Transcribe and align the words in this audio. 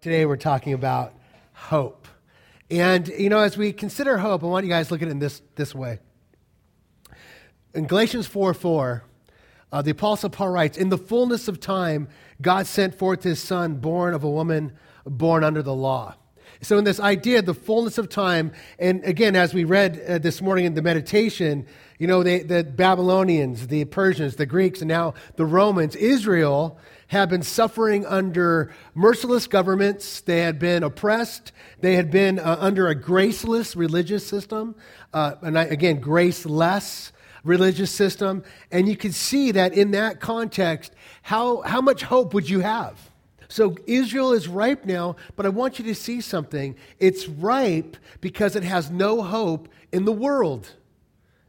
Today 0.00 0.24
we're 0.24 0.38
talking 0.38 0.72
about 0.72 1.12
hope. 1.52 2.08
And, 2.70 3.06
you 3.06 3.28
know, 3.28 3.40
as 3.40 3.58
we 3.58 3.70
consider 3.70 4.16
hope, 4.16 4.42
I 4.42 4.46
want 4.46 4.64
you 4.64 4.70
guys 4.70 4.86
to 4.86 4.94
look 4.94 5.02
at 5.02 5.08
it 5.08 5.10
in 5.10 5.18
this, 5.18 5.42
this 5.56 5.74
way. 5.74 5.98
In 7.74 7.86
Galatians 7.86 8.26
4 8.26 8.54
4, 8.54 9.04
uh, 9.70 9.82
the 9.82 9.90
Apostle 9.90 10.30
Paul 10.30 10.48
writes, 10.48 10.78
In 10.78 10.88
the 10.88 10.96
fullness 10.96 11.48
of 11.48 11.60
time, 11.60 12.08
God 12.40 12.66
sent 12.66 12.94
forth 12.94 13.24
his 13.24 13.42
Son, 13.42 13.74
born 13.74 14.14
of 14.14 14.24
a 14.24 14.30
woman 14.30 14.72
born 15.04 15.44
under 15.44 15.62
the 15.62 15.74
law. 15.74 16.14
So, 16.62 16.78
in 16.78 16.84
this 16.84 16.98
idea, 16.98 17.42
the 17.42 17.52
fullness 17.52 17.98
of 17.98 18.08
time, 18.08 18.52
and 18.78 19.04
again, 19.04 19.36
as 19.36 19.52
we 19.52 19.64
read 19.64 20.02
uh, 20.08 20.16
this 20.16 20.40
morning 20.40 20.64
in 20.64 20.72
the 20.72 20.82
meditation, 20.82 21.66
you 21.98 22.06
know, 22.06 22.22
they, 22.22 22.38
the 22.40 22.64
Babylonians, 22.64 23.66
the 23.66 23.84
Persians, 23.84 24.36
the 24.36 24.46
Greeks, 24.46 24.80
and 24.80 24.88
now 24.88 25.12
the 25.36 25.44
Romans, 25.44 25.94
Israel 25.94 26.78
have 27.10 27.28
been 27.28 27.42
suffering 27.42 28.06
under 28.06 28.72
merciless 28.94 29.48
governments. 29.48 30.20
They 30.20 30.42
had 30.42 30.60
been 30.60 30.84
oppressed. 30.84 31.50
They 31.80 31.96
had 31.96 32.08
been 32.08 32.38
uh, 32.38 32.56
under 32.60 32.86
a 32.86 32.94
graceless 32.94 33.74
religious 33.74 34.24
system. 34.24 34.76
Uh, 35.12 35.34
and 35.42 35.58
I, 35.58 35.64
again, 35.64 35.98
graceless 35.98 37.10
religious 37.42 37.90
system. 37.90 38.44
And 38.70 38.88
you 38.88 38.96
can 38.96 39.10
see 39.10 39.50
that 39.50 39.74
in 39.74 39.90
that 39.90 40.20
context, 40.20 40.92
how, 41.22 41.62
how 41.62 41.80
much 41.80 42.04
hope 42.04 42.32
would 42.32 42.48
you 42.48 42.60
have? 42.60 42.96
So 43.48 43.76
Israel 43.88 44.32
is 44.32 44.46
ripe 44.46 44.84
now, 44.84 45.16
but 45.34 45.46
I 45.46 45.48
want 45.48 45.80
you 45.80 45.84
to 45.86 45.96
see 45.96 46.20
something. 46.20 46.76
It's 47.00 47.26
ripe 47.28 47.96
because 48.20 48.54
it 48.54 48.62
has 48.62 48.88
no 48.88 49.20
hope 49.20 49.68
in 49.90 50.04
the 50.04 50.12
world. 50.12 50.74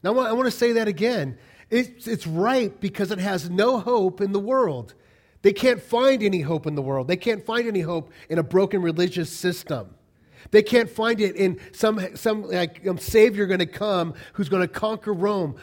Now, 0.01 0.09
I 0.09 0.13
want, 0.15 0.29
I 0.29 0.33
want 0.33 0.47
to 0.47 0.57
say 0.57 0.71
that 0.71 0.87
again. 0.87 1.37
It's, 1.69 2.07
it's 2.07 2.25
ripe 2.25 2.79
because 2.79 3.11
it 3.11 3.19
has 3.19 3.47
no 3.47 3.79
hope 3.79 4.21
in 4.21 4.31
the 4.31 4.39
world. 4.39 4.95
They 5.41 5.53
can't 5.53 5.81
find 5.81 6.21
any 6.21 6.41
hope 6.41 6.67
in 6.67 6.75
the 6.75 6.81
world. 6.81 7.07
They 7.07 7.17
can't 7.17 7.43
find 7.45 7.67
any 7.67 7.81
hope 7.81 8.11
in 8.29 8.37
a 8.37 8.43
broken 8.43 8.81
religious 8.81 9.29
system. 9.29 9.95
They 10.49 10.63
can't 10.63 10.89
find 10.89 11.21
it 11.21 11.35
in 11.35 11.59
some, 11.71 12.15
some 12.15 12.43
like 12.43 12.85
um, 12.87 12.97
savior 12.97 13.45
going 13.45 13.59
to 13.59 13.65
come 13.65 14.15
who's 14.33 14.49
going 14.49 14.61
to 14.61 14.67
conquer 14.67 15.13
Rome. 15.13 15.55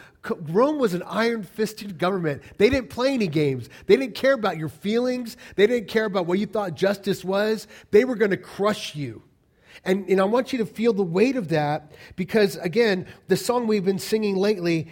Rome 0.43 0.79
was 0.79 0.95
an 0.95 1.03
iron 1.05 1.43
fisted 1.43 1.99
government. 1.99 2.43
They 2.59 2.71
didn't 2.71 2.91
play 2.91 3.15
any 3.15 3.27
games. 3.27 3.69
They 3.87 3.97
didn't 3.97 4.15
care 4.15 4.35
about 4.35 4.57
your 4.57 4.69
feelings. 4.69 5.37
They 5.57 5.67
didn't 5.67 5.89
care 5.89 6.05
about 6.05 6.27
what 6.27 6.39
you 6.39 6.47
thought 6.47 6.75
justice 6.75 7.25
was. 7.25 7.67
They 7.91 8.05
were 8.05 8.15
going 8.15 8.31
to 8.31 8.37
crush 8.37 8.95
you. 8.95 9.23
And, 9.85 10.09
and 10.09 10.21
I 10.21 10.25
want 10.25 10.53
you 10.53 10.59
to 10.59 10.67
feel 10.67 10.93
the 10.93 11.05
weight 11.05 11.37
of 11.37 11.49
that 11.49 11.93
because, 12.17 12.57
again, 12.57 13.07
the 13.29 13.37
song 13.37 13.67
we've 13.67 13.85
been 13.85 13.99
singing 13.99 14.37
lately, 14.37 14.89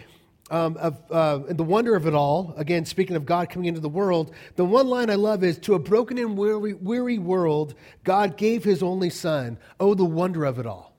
um, 0.49 0.77
of 0.77 1.11
uh, 1.11 1.39
the 1.49 1.63
wonder 1.63 1.95
of 1.95 2.07
it 2.07 2.13
all, 2.13 2.53
again, 2.57 2.85
speaking 2.85 3.15
of 3.15 3.25
God 3.25 3.49
coming 3.49 3.67
into 3.67 3.81
the 3.81 3.89
world, 3.89 4.33
the 4.55 4.65
one 4.65 4.87
line 4.87 5.09
I 5.09 5.15
love 5.15 5.43
is 5.43 5.57
To 5.59 5.73
a 5.73 5.79
broken 5.79 6.17
and 6.17 6.37
weary, 6.37 6.73
weary 6.73 7.17
world, 7.17 7.75
God 8.03 8.37
gave 8.37 8.63
his 8.63 8.81
only 8.81 9.09
Son. 9.09 9.57
Oh, 9.79 9.93
the 9.93 10.05
wonder 10.05 10.45
of 10.45 10.59
it 10.59 10.65
all. 10.65 10.93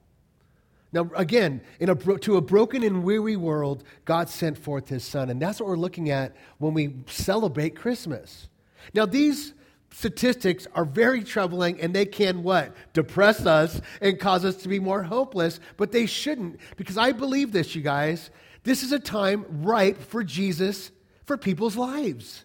Now, 0.92 1.10
again, 1.14 1.60
in 1.80 1.91
a, 1.91 1.94
to 1.94 2.36
a 2.36 2.41
broken 2.41 2.82
and 2.82 3.04
weary 3.04 3.36
world, 3.36 3.84
God 4.04 4.28
sent 4.28 4.56
forth 4.56 4.88
his 4.88 5.04
Son. 5.04 5.28
And 5.28 5.41
that's 5.41 5.60
what 5.60 5.69
we're 5.69 5.76
looking 5.76 6.10
at 6.10 6.34
when 6.58 6.72
we 6.72 6.94
celebrate 7.06 7.76
Christmas. 7.76 8.48
Now, 8.94 9.04
these 9.04 9.52
statistics 9.91 10.66
are 10.74 10.84
very 10.84 11.22
troubling 11.24 11.80
and 11.80 11.94
they 11.94 12.06
can 12.06 12.42
what? 12.42 12.74
Depress 12.92 13.46
us 13.46 13.80
and 14.00 14.19
cause 14.19 14.44
us 14.44 14.56
to 14.56 14.69
be 14.69 14.78
more 14.78 15.02
hopeless, 15.02 15.60
but 15.76 15.92
they 15.92 16.06
shouldn't 16.06 16.58
because 16.76 16.96
I 16.96 17.12
believe 17.12 17.52
this, 17.52 17.74
you 17.74 17.82
guys. 17.82 18.30
This 18.69 18.83
is 18.83 18.92
a 18.92 18.98
time 18.98 19.47
ripe 19.62 19.98
for 19.98 20.22
Jesus 20.22 20.91
for 21.24 21.38
people's 21.38 21.74
lives. 21.74 22.44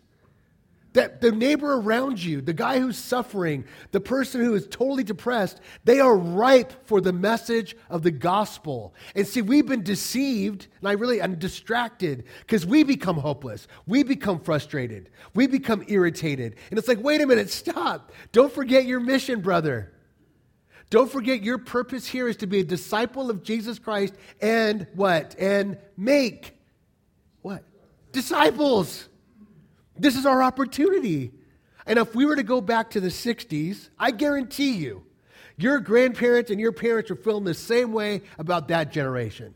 That 0.94 1.20
the 1.20 1.34
neighbor 1.34 1.74
around 1.74 2.24
you, 2.24 2.40
the 2.40 2.54
guy 2.54 2.80
who's 2.80 2.98
suffering, 2.98 3.66
the 3.92 4.00
person 4.00 4.40
who 4.40 4.54
is 4.54 4.66
totally 4.66 5.04
depressed, 5.04 5.60
they 5.84 6.00
are 6.00 6.16
ripe 6.16 6.88
for 6.88 7.02
the 7.02 7.12
message 7.12 7.76
of 7.90 8.04
the 8.04 8.12
gospel. 8.12 8.96
And 9.16 9.28
see, 9.28 9.42
we've 9.42 9.66
been 9.66 9.84
deceived, 9.84 10.68
and 10.80 10.88
I 10.88 10.94
really 10.94 11.20
am 11.20 11.40
distracted 11.40 12.24
because 12.40 12.66
we 12.66 12.84
become 12.84 13.18
hopeless. 13.18 13.68
We 13.86 14.03
become 14.03 14.40
frustrated. 14.40 15.09
We 15.36 15.47
become 15.47 15.84
irritated. 15.90 16.56
And 16.70 16.80
it's 16.80 16.88
like, 16.88 17.03
wait 17.03 17.20
a 17.20 17.28
minute, 17.28 17.50
stop. 17.50 18.14
Don't 18.31 18.53
forget 18.53 18.86
your 18.86 19.02
mission, 19.02 19.42
brother. 19.42 19.92
Don't 20.94 21.12
forget 21.12 21.42
your 21.42 21.58
purpose 21.58 22.06
here 22.06 22.28
is 22.28 22.38
to 22.38 22.46
be 22.46 22.59
a 22.59 22.64
disciple 22.64 23.31
of 23.31 23.42
Jesus 23.42 23.80
Christ 23.80 24.14
and 24.40 24.86
what? 24.94 25.36
And 25.40 25.80
make 25.98 26.56
what? 27.42 27.64
Disciples. 28.12 29.09
This 29.98 30.16
is 30.16 30.28
our 30.28 30.44
opportunity. 30.44 31.32
And 31.88 31.98
if 31.98 32.14
we 32.14 32.28
were 32.28 32.36
to 32.36 32.44
go 32.44 32.62
back 32.62 32.92
to 32.92 33.00
the 33.00 33.08
60s, 33.08 33.90
I 33.98 34.12
guarantee 34.12 34.74
you, 34.74 35.03
your 35.58 35.80
grandparents 35.80 36.52
and 36.52 36.59
your 36.59 36.72
parents 36.72 37.09
were 37.09 37.16
feeling 37.16 37.46
the 37.46 37.56
same 37.56 37.92
way 37.92 38.22
about 38.38 38.68
that 38.68 38.92
generation. 38.92 39.56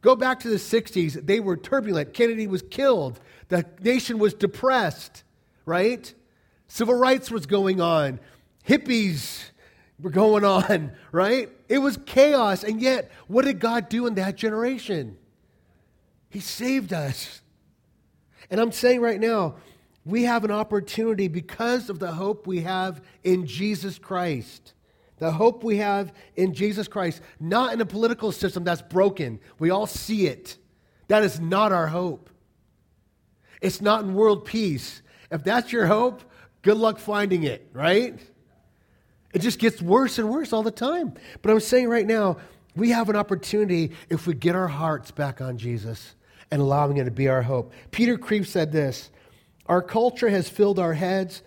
Go 0.00 0.16
back 0.16 0.40
to 0.40 0.48
the 0.48 0.56
60s, 0.56 1.26
they 1.26 1.38
were 1.38 1.58
turbulent. 1.58 2.14
Kennedy 2.14 2.46
was 2.46 2.62
killed. 2.62 3.20
The 3.48 3.66
nation 3.82 4.18
was 4.18 4.32
depressed, 4.32 5.22
right? 5.66 6.14
Civil 6.66 6.94
rights 6.94 7.30
was 7.30 7.44
going 7.44 7.82
on. 7.82 8.20
Hippies 8.66 9.50
were 10.00 10.10
going 10.10 10.44
on, 10.44 10.92
right? 11.12 11.48
It 11.68 11.78
was 11.78 11.98
chaos. 12.06 12.64
And 12.64 12.80
yet, 12.80 13.10
what 13.26 13.44
did 13.44 13.58
God 13.58 13.88
do 13.88 14.06
in 14.06 14.14
that 14.14 14.36
generation? 14.36 15.16
He 16.28 16.40
saved 16.40 16.92
us. 16.92 17.40
And 18.50 18.60
I'm 18.60 18.72
saying 18.72 19.00
right 19.00 19.20
now, 19.20 19.56
we 20.04 20.22
have 20.24 20.44
an 20.44 20.50
opportunity 20.50 21.28
because 21.28 21.90
of 21.90 21.98
the 21.98 22.12
hope 22.12 22.46
we 22.46 22.60
have 22.60 23.02
in 23.24 23.46
Jesus 23.46 23.98
Christ. 23.98 24.72
The 25.18 25.32
hope 25.32 25.64
we 25.64 25.78
have 25.78 26.12
in 26.36 26.54
Jesus 26.54 26.88
Christ, 26.88 27.22
not 27.40 27.72
in 27.72 27.80
a 27.80 27.86
political 27.86 28.30
system 28.30 28.64
that's 28.64 28.82
broken. 28.82 29.40
We 29.58 29.70
all 29.70 29.86
see 29.86 30.26
it. 30.26 30.58
That 31.08 31.24
is 31.24 31.40
not 31.40 31.72
our 31.72 31.86
hope. 31.86 32.30
It's 33.62 33.80
not 33.80 34.04
in 34.04 34.14
world 34.14 34.44
peace. 34.44 35.02
If 35.30 35.42
that's 35.42 35.72
your 35.72 35.86
hope, 35.86 36.22
good 36.62 36.76
luck 36.76 36.98
finding 36.98 37.44
it, 37.44 37.68
right? 37.72 38.18
It 39.36 39.42
just 39.42 39.58
gets 39.58 39.82
worse 39.82 40.18
and 40.18 40.30
worse 40.30 40.54
all 40.54 40.62
the 40.62 40.70
time. 40.70 41.12
But 41.42 41.50
I'm 41.50 41.60
saying 41.60 41.90
right 41.90 42.06
now, 42.06 42.38
we 42.74 42.88
have 42.92 43.10
an 43.10 43.16
opportunity 43.16 43.92
if 44.08 44.26
we 44.26 44.32
get 44.32 44.54
our 44.54 44.66
hearts 44.66 45.10
back 45.10 45.42
on 45.42 45.58
Jesus 45.58 46.14
and 46.50 46.62
allowing 46.62 46.96
it 46.96 47.04
to 47.04 47.10
be 47.10 47.28
our 47.28 47.42
hope. 47.42 47.74
Peter 47.90 48.16
Kreeft 48.16 48.46
said 48.46 48.72
this 48.72 49.10
Our 49.66 49.82
culture 49.82 50.30
has 50.30 50.48
filled 50.48 50.78
our 50.78 50.94
heads, 50.94 51.42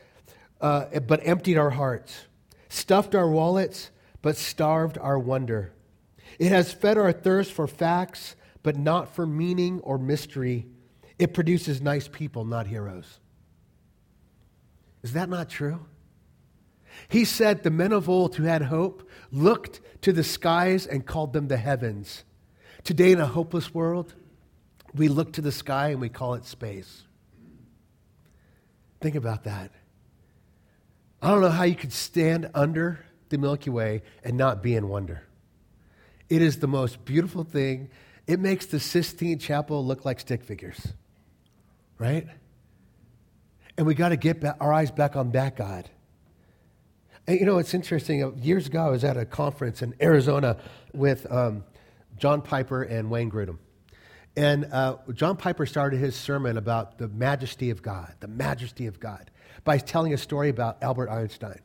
uh, 0.62 1.00
but 1.00 1.26
emptied 1.26 1.58
our 1.58 1.72
hearts, 1.72 2.28
stuffed 2.70 3.16
our 3.16 3.28
wallets, 3.28 3.90
but 4.22 4.38
starved 4.38 5.00
our 5.00 5.18
wonder. 5.18 5.74
It 6.38 6.50
has 6.50 6.72
fed 6.72 7.00
our 7.00 7.12
thirst 7.12 7.52
for 7.52 7.66
facts, 7.66 8.36
but 8.62 8.78
not 8.78 9.16
for 9.16 9.26
meaning 9.26 9.80
or 9.80 9.98
mystery. 9.98 10.68
It 11.18 11.34
produces 11.34 11.82
nice 11.82 12.08
people, 12.08 12.46
not 12.46 12.68
heroes. 12.68 13.20
Is 15.02 15.14
that 15.14 15.28
not 15.28 15.50
true? 15.50 15.80
He 17.08 17.26
said 17.26 17.64
the 17.64 17.70
men 17.70 17.92
of 17.92 18.10
old 18.10 18.36
who 18.36 18.44
had 18.44 18.64
hope 18.64 19.08
looked 19.32 19.82
to 20.02 20.14
the 20.14 20.24
skies 20.24 20.86
and 20.86 21.06
called 21.06 21.34
them 21.34 21.48
the 21.48 21.58
heavens. 21.58 22.24
Today, 22.84 23.12
in 23.12 23.20
a 23.20 23.26
hopeless 23.26 23.74
world, 23.74 24.16
we 24.94 25.08
look 25.08 25.34
to 25.34 25.42
the 25.42 25.52
sky 25.52 25.90
and 25.90 26.02
we 26.02 26.10
call 26.10 26.34
it 26.36 26.46
space. 26.46 27.04
Think 29.02 29.16
about 29.16 29.44
that. 29.44 29.72
I 31.22 31.30
don't 31.30 31.42
know 31.42 31.50
how 31.50 31.64
you 31.64 31.76
could 31.76 31.94
stand 31.94 32.50
under 32.54 33.06
the 33.30 33.38
Milky 33.38 33.70
Way 33.70 34.04
and 34.24 34.38
not 34.38 34.64
be 34.64 34.76
in 34.76 34.88
wonder. 34.88 35.24
It 36.30 36.42
is 36.42 36.60
the 36.60 36.68
most 36.68 37.04
beautiful 37.06 37.44
thing. 37.44 37.90
It 38.28 38.40
makes 38.40 38.68
the 38.68 38.80
Sistine 38.80 39.40
Chapel 39.40 39.86
look 39.86 40.06
like 40.06 40.20
stick 40.20 40.44
figures, 40.44 40.94
right? 41.98 42.28
And 43.78 43.88
we 43.88 43.96
got 43.96 44.10
to 44.10 44.18
get 44.18 44.44
our 44.60 44.72
eyes 44.72 44.92
back 44.92 45.16
on 45.16 45.32
that 45.32 45.56
God. 45.56 45.90
You 47.30 47.46
know, 47.46 47.60
it's 47.60 47.76
interesting. 47.76 48.40
Years 48.42 48.66
ago, 48.66 48.88
I 48.88 48.90
was 48.90 49.04
at 49.04 49.16
a 49.16 49.24
conference 49.24 49.84
in 49.84 49.94
Arizona 50.02 50.58
with 50.96 51.32
um, 51.32 51.64
John 52.18 52.42
Piper 52.42 52.82
and 52.82 53.12
Wayne 53.12 53.30
Grudem. 53.30 53.60
And 54.36 54.66
uh, 54.72 54.98
John 55.14 55.38
Piper 55.38 55.68
started 55.68 56.00
his 56.00 56.16
sermon 56.16 56.58
about 56.58 56.98
the 56.98 57.08
majesty 57.08 57.70
of 57.70 57.84
God, 57.84 58.16
the 58.20 58.28
majesty 58.28 58.88
of 58.88 59.00
God, 59.00 59.30
by 59.64 59.78
telling 59.78 60.12
a 60.12 60.18
story 60.18 60.50
about 60.50 60.82
Albert 60.82 61.12
Einstein. 61.12 61.60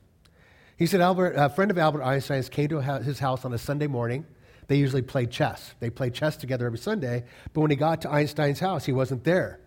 He 0.77 0.85
said 0.85 1.01
Albert, 1.01 1.33
a 1.35 1.49
friend 1.49 1.71
of 1.71 1.79
Albert 1.79 2.03
Einstein's 2.03 2.51
came 2.51 2.69
to 2.69 2.83
his 3.03 3.19
house 3.19 3.47
on 3.47 3.55
a 3.55 3.59
Sunday 3.59 3.87
morning. 3.87 4.27
They 4.67 4.77
usually 4.77 5.01
played 5.01 5.31
chess. 5.31 5.75
They 5.81 5.89
played 5.89 6.13
chess 6.13 6.37
together 6.37 6.67
every 6.67 6.79
Sunday. 6.79 7.25
But 7.55 7.63
when 7.63 7.71
he 7.71 7.77
got 7.77 8.03
to 8.03 8.13
Einstein's 8.13 8.61
house, 8.61 8.85
he 8.85 8.93
wasn't 8.93 9.25
there. 9.25 9.61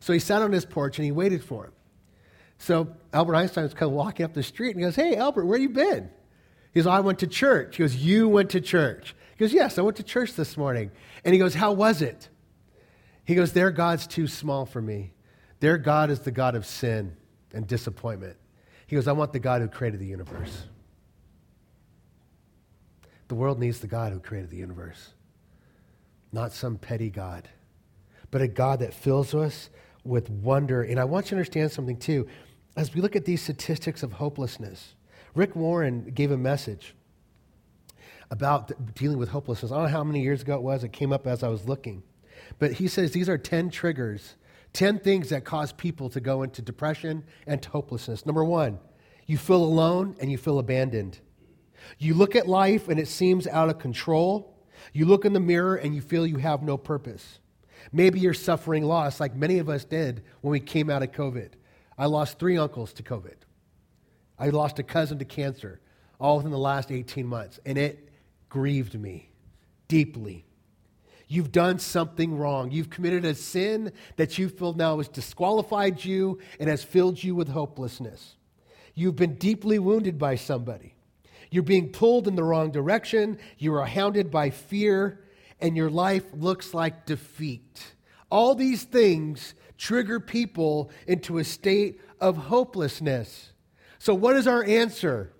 So 0.00 0.14
he 0.14 0.18
sat 0.18 0.40
on 0.40 0.50
his 0.50 0.64
porch 0.64 0.96
and 0.96 1.04
he 1.04 1.12
waited 1.12 1.44
for 1.44 1.66
him. 1.66 1.72
So 2.62 2.94
Albert 3.12 3.34
Einstein 3.34 3.64
was 3.64 3.74
kind 3.74 3.90
of 3.90 3.96
walking 3.96 4.24
up 4.24 4.34
the 4.34 4.42
street 4.44 4.70
and 4.70 4.78
he 4.78 4.84
goes, 4.84 4.94
Hey, 4.94 5.16
Albert, 5.16 5.46
where 5.46 5.58
you 5.58 5.68
been? 5.68 6.08
He 6.72 6.78
goes, 6.78 6.86
I 6.86 7.00
went 7.00 7.18
to 7.18 7.26
church. 7.26 7.76
He 7.76 7.82
goes, 7.82 7.96
You 7.96 8.28
went 8.28 8.50
to 8.50 8.60
church? 8.60 9.16
He 9.36 9.44
goes, 9.44 9.52
Yes, 9.52 9.78
I 9.78 9.82
went 9.82 9.96
to 9.96 10.04
church 10.04 10.34
this 10.34 10.56
morning. 10.56 10.92
And 11.24 11.32
he 11.34 11.40
goes, 11.40 11.54
How 11.54 11.72
was 11.72 12.02
it? 12.02 12.28
He 13.24 13.34
goes, 13.34 13.52
Their 13.52 13.72
God's 13.72 14.06
too 14.06 14.28
small 14.28 14.64
for 14.64 14.80
me. 14.80 15.12
Their 15.58 15.76
God 15.76 16.08
is 16.08 16.20
the 16.20 16.30
God 16.30 16.54
of 16.54 16.64
sin 16.64 17.16
and 17.52 17.66
disappointment. 17.66 18.36
He 18.86 18.94
goes, 18.94 19.08
I 19.08 19.12
want 19.12 19.32
the 19.32 19.40
God 19.40 19.60
who 19.60 19.66
created 19.66 19.98
the 19.98 20.06
universe. 20.06 20.66
The 23.26 23.34
world 23.34 23.58
needs 23.58 23.80
the 23.80 23.88
God 23.88 24.12
who 24.12 24.20
created 24.20 24.50
the 24.50 24.58
universe, 24.58 25.14
not 26.30 26.52
some 26.52 26.78
petty 26.78 27.10
God, 27.10 27.48
but 28.30 28.40
a 28.40 28.46
God 28.46 28.78
that 28.80 28.94
fills 28.94 29.34
us 29.34 29.68
with 30.04 30.30
wonder. 30.30 30.82
And 30.82 31.00
I 31.00 31.04
want 31.04 31.26
you 31.26 31.30
to 31.30 31.36
understand 31.36 31.72
something 31.72 31.96
too. 31.96 32.28
As 32.76 32.94
we 32.94 33.00
look 33.00 33.16
at 33.16 33.24
these 33.24 33.42
statistics 33.42 34.02
of 34.02 34.14
hopelessness, 34.14 34.94
Rick 35.34 35.54
Warren 35.54 36.10
gave 36.14 36.30
a 36.30 36.38
message 36.38 36.94
about 38.30 38.94
dealing 38.94 39.18
with 39.18 39.28
hopelessness. 39.28 39.70
I 39.70 39.76
don't 39.76 39.84
know 39.84 39.90
how 39.90 40.04
many 40.04 40.22
years 40.22 40.40
ago 40.42 40.54
it 40.54 40.62
was, 40.62 40.82
it 40.82 40.92
came 40.92 41.12
up 41.12 41.26
as 41.26 41.42
I 41.42 41.48
was 41.48 41.68
looking. 41.68 42.02
But 42.58 42.72
he 42.72 42.88
says 42.88 43.12
these 43.12 43.28
are 43.28 43.36
10 43.36 43.70
triggers, 43.70 44.36
10 44.72 45.00
things 45.00 45.28
that 45.28 45.44
cause 45.44 45.72
people 45.72 46.08
to 46.10 46.20
go 46.20 46.42
into 46.42 46.62
depression 46.62 47.24
and 47.46 47.62
hopelessness. 47.62 48.24
Number 48.24 48.44
one, 48.44 48.78
you 49.26 49.36
feel 49.36 49.62
alone 49.62 50.16
and 50.18 50.30
you 50.30 50.38
feel 50.38 50.58
abandoned. 50.58 51.18
You 51.98 52.14
look 52.14 52.34
at 52.34 52.48
life 52.48 52.88
and 52.88 52.98
it 52.98 53.08
seems 53.08 53.46
out 53.46 53.68
of 53.68 53.78
control. 53.78 54.56
You 54.94 55.04
look 55.04 55.26
in 55.26 55.34
the 55.34 55.40
mirror 55.40 55.76
and 55.76 55.94
you 55.94 56.00
feel 56.00 56.26
you 56.26 56.38
have 56.38 56.62
no 56.62 56.78
purpose. 56.78 57.38
Maybe 57.92 58.18
you're 58.20 58.34
suffering 58.34 58.84
loss, 58.84 59.20
like 59.20 59.34
many 59.34 59.58
of 59.58 59.68
us 59.68 59.84
did 59.84 60.22
when 60.40 60.52
we 60.52 60.60
came 60.60 60.88
out 60.88 61.02
of 61.02 61.12
COVID. 61.12 61.50
I 61.96 62.06
lost 62.06 62.38
three 62.38 62.56
uncles 62.56 62.92
to 62.94 63.02
COVID. 63.02 63.36
I 64.38 64.48
lost 64.48 64.78
a 64.78 64.82
cousin 64.82 65.18
to 65.18 65.24
cancer, 65.24 65.80
all 66.18 66.38
within 66.38 66.52
the 66.52 66.58
last 66.58 66.90
18 66.90 67.26
months, 67.26 67.60
and 67.64 67.78
it 67.78 68.08
grieved 68.48 68.98
me 68.98 69.30
deeply. 69.88 70.44
You've 71.28 71.52
done 71.52 71.78
something 71.78 72.36
wrong. 72.36 72.70
You've 72.70 72.90
committed 72.90 73.24
a 73.24 73.34
sin 73.34 73.92
that 74.16 74.36
you 74.36 74.48
feel 74.48 74.74
now 74.74 74.98
has 74.98 75.08
disqualified 75.08 76.04
you 76.04 76.38
and 76.60 76.68
has 76.68 76.84
filled 76.84 77.22
you 77.22 77.34
with 77.34 77.48
hopelessness. 77.48 78.36
You've 78.94 79.16
been 79.16 79.36
deeply 79.36 79.78
wounded 79.78 80.18
by 80.18 80.36
somebody. 80.36 80.94
You're 81.50 81.62
being 81.62 81.90
pulled 81.90 82.28
in 82.28 82.34
the 82.34 82.44
wrong 82.44 82.70
direction. 82.70 83.38
You 83.58 83.74
are 83.74 83.86
hounded 83.86 84.30
by 84.30 84.50
fear, 84.50 85.20
and 85.60 85.76
your 85.76 85.90
life 85.90 86.24
looks 86.34 86.74
like 86.74 87.06
defeat. 87.06 87.94
All 88.32 88.54
these 88.54 88.84
things 88.84 89.54
trigger 89.76 90.18
people 90.18 90.90
into 91.06 91.36
a 91.36 91.44
state 91.44 92.00
of 92.18 92.38
hopelessness. 92.38 93.52
So, 93.98 94.14
what 94.14 94.36
is 94.36 94.46
our 94.46 94.64
answer? 94.64 95.34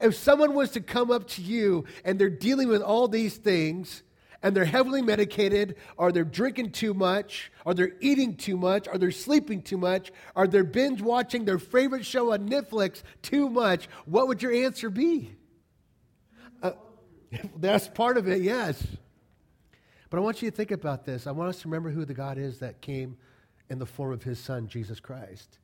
If 0.00 0.14
someone 0.14 0.54
was 0.54 0.70
to 0.70 0.80
come 0.80 1.10
up 1.10 1.26
to 1.30 1.42
you 1.42 1.86
and 2.04 2.16
they're 2.16 2.30
dealing 2.30 2.68
with 2.68 2.82
all 2.82 3.08
these 3.08 3.36
things, 3.36 4.04
and 4.44 4.56
they're 4.56 4.64
heavily 4.64 5.02
medicated, 5.02 5.74
or 5.96 6.12
they're 6.12 6.22
drinking 6.22 6.70
too 6.70 6.94
much, 6.94 7.50
or 7.64 7.74
they're 7.74 7.96
eating 8.00 8.36
too 8.36 8.56
much, 8.56 8.86
or 8.86 8.96
they're 8.96 9.10
sleeping 9.10 9.60
too 9.60 9.76
much, 9.76 10.12
or 10.36 10.46
they're 10.46 10.62
binge 10.62 11.02
watching 11.02 11.44
their 11.44 11.58
favorite 11.58 12.06
show 12.06 12.32
on 12.32 12.48
Netflix 12.48 13.02
too 13.22 13.48
much, 13.48 13.88
what 14.04 14.28
would 14.28 14.40
your 14.40 14.52
answer 14.52 14.88
be? 14.88 15.34
Uh, 16.62 16.70
that's 17.56 17.88
part 17.88 18.16
of 18.16 18.28
it, 18.28 18.40
yes. 18.40 18.86
But 20.10 20.18
I 20.18 20.20
want 20.20 20.42
you 20.42 20.50
to 20.50 20.56
think 20.56 20.70
about 20.70 21.04
this. 21.04 21.26
I 21.26 21.32
want 21.32 21.50
us 21.50 21.62
to 21.62 21.68
remember 21.68 21.90
who 21.90 22.04
the 22.04 22.14
God 22.14 22.38
is 22.38 22.60
that 22.60 22.80
came 22.80 23.16
in 23.68 23.78
the 23.78 23.86
form 23.86 24.12
of 24.12 24.22
his 24.22 24.38
son, 24.38 24.66
Jesus 24.68 25.00
Christ. 25.00 25.58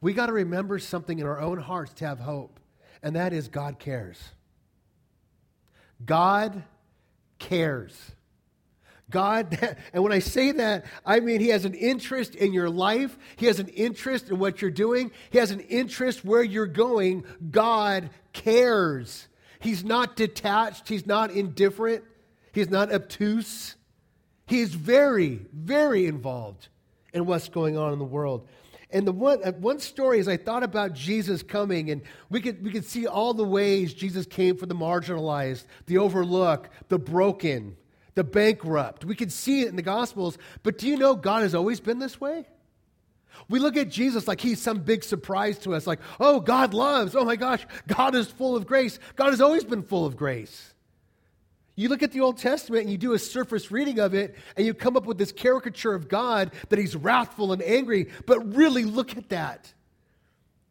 We 0.00 0.12
got 0.12 0.26
to 0.26 0.32
remember 0.32 0.78
something 0.78 1.18
in 1.18 1.26
our 1.26 1.40
own 1.40 1.58
hearts 1.58 1.92
to 1.94 2.06
have 2.06 2.18
hope, 2.18 2.58
and 3.02 3.14
that 3.16 3.32
is 3.32 3.48
God 3.48 3.78
cares. 3.78 4.18
God 6.04 6.64
cares. 7.38 8.12
God, 9.10 9.58
and 9.92 10.02
when 10.02 10.12
I 10.12 10.20
say 10.20 10.52
that, 10.52 10.86
I 11.04 11.20
mean 11.20 11.40
He 11.40 11.48
has 11.48 11.64
an 11.64 11.74
interest 11.74 12.34
in 12.34 12.52
your 12.52 12.70
life. 12.70 13.18
He 13.36 13.46
has 13.46 13.58
an 13.58 13.68
interest 13.68 14.30
in 14.30 14.38
what 14.38 14.62
you're 14.62 14.70
doing. 14.70 15.10
He 15.30 15.38
has 15.38 15.50
an 15.50 15.60
interest 15.60 16.24
where 16.24 16.42
you're 16.42 16.66
going. 16.66 17.24
God 17.50 18.10
cares. 18.32 19.28
He's 19.58 19.84
not 19.84 20.16
detached. 20.16 20.88
He's 20.88 21.06
not 21.06 21.30
indifferent. 21.30 22.04
He's 22.52 22.70
not 22.70 22.92
obtuse. 22.92 23.76
He's 24.46 24.74
very, 24.74 25.46
very 25.52 26.06
involved 26.06 26.68
in 27.12 27.26
what's 27.26 27.48
going 27.48 27.76
on 27.76 27.92
in 27.92 27.98
the 27.98 28.04
world. 28.04 28.48
And 28.92 29.06
the 29.06 29.12
one, 29.12 29.40
uh, 29.44 29.52
one 29.52 29.78
story 29.78 30.18
is 30.18 30.26
I 30.26 30.36
thought 30.36 30.62
about 30.64 30.94
Jesus 30.94 31.42
coming, 31.42 31.90
and 31.90 32.02
we 32.28 32.40
could, 32.40 32.62
we 32.64 32.70
could 32.70 32.84
see 32.84 33.06
all 33.06 33.34
the 33.34 33.44
ways 33.44 33.94
Jesus 33.94 34.26
came 34.26 34.56
for 34.56 34.66
the 34.66 34.74
marginalized, 34.74 35.64
the 35.86 35.98
overlooked, 35.98 36.70
the 36.88 36.98
broken, 36.98 37.76
the 38.16 38.24
bankrupt. 38.24 39.04
We 39.04 39.14
could 39.14 39.30
see 39.30 39.62
it 39.62 39.68
in 39.68 39.76
the 39.76 39.82
Gospels. 39.82 40.38
But 40.62 40.78
do 40.78 40.88
you 40.88 40.96
know 40.96 41.14
God 41.14 41.42
has 41.42 41.54
always 41.54 41.78
been 41.78 42.00
this 42.00 42.20
way? 42.20 42.46
We 43.48 43.60
look 43.60 43.76
at 43.76 43.88
Jesus 43.88 44.26
like 44.26 44.40
he's 44.40 44.60
some 44.60 44.80
big 44.80 45.04
surprise 45.04 45.58
to 45.60 45.74
us, 45.74 45.86
like, 45.86 46.00
oh, 46.18 46.40
God 46.40 46.74
loves. 46.74 47.14
Oh 47.14 47.24
my 47.24 47.36
gosh, 47.36 47.64
God 47.86 48.16
is 48.16 48.26
full 48.26 48.56
of 48.56 48.66
grace. 48.66 48.98
God 49.14 49.30
has 49.30 49.40
always 49.40 49.64
been 49.64 49.82
full 49.82 50.04
of 50.04 50.16
grace. 50.16 50.74
You 51.80 51.88
look 51.88 52.02
at 52.02 52.12
the 52.12 52.20
Old 52.20 52.36
Testament 52.36 52.82
and 52.82 52.90
you 52.90 52.98
do 52.98 53.14
a 53.14 53.18
surface 53.18 53.70
reading 53.70 54.00
of 54.00 54.12
it, 54.12 54.36
and 54.54 54.66
you 54.66 54.74
come 54.74 54.98
up 54.98 55.06
with 55.06 55.16
this 55.16 55.32
caricature 55.32 55.94
of 55.94 56.08
God 56.08 56.52
that 56.68 56.78
he's 56.78 56.94
wrathful 56.94 57.52
and 57.54 57.62
angry. 57.62 58.10
But 58.26 58.54
really, 58.54 58.84
look 58.84 59.16
at 59.16 59.30
that. 59.30 59.72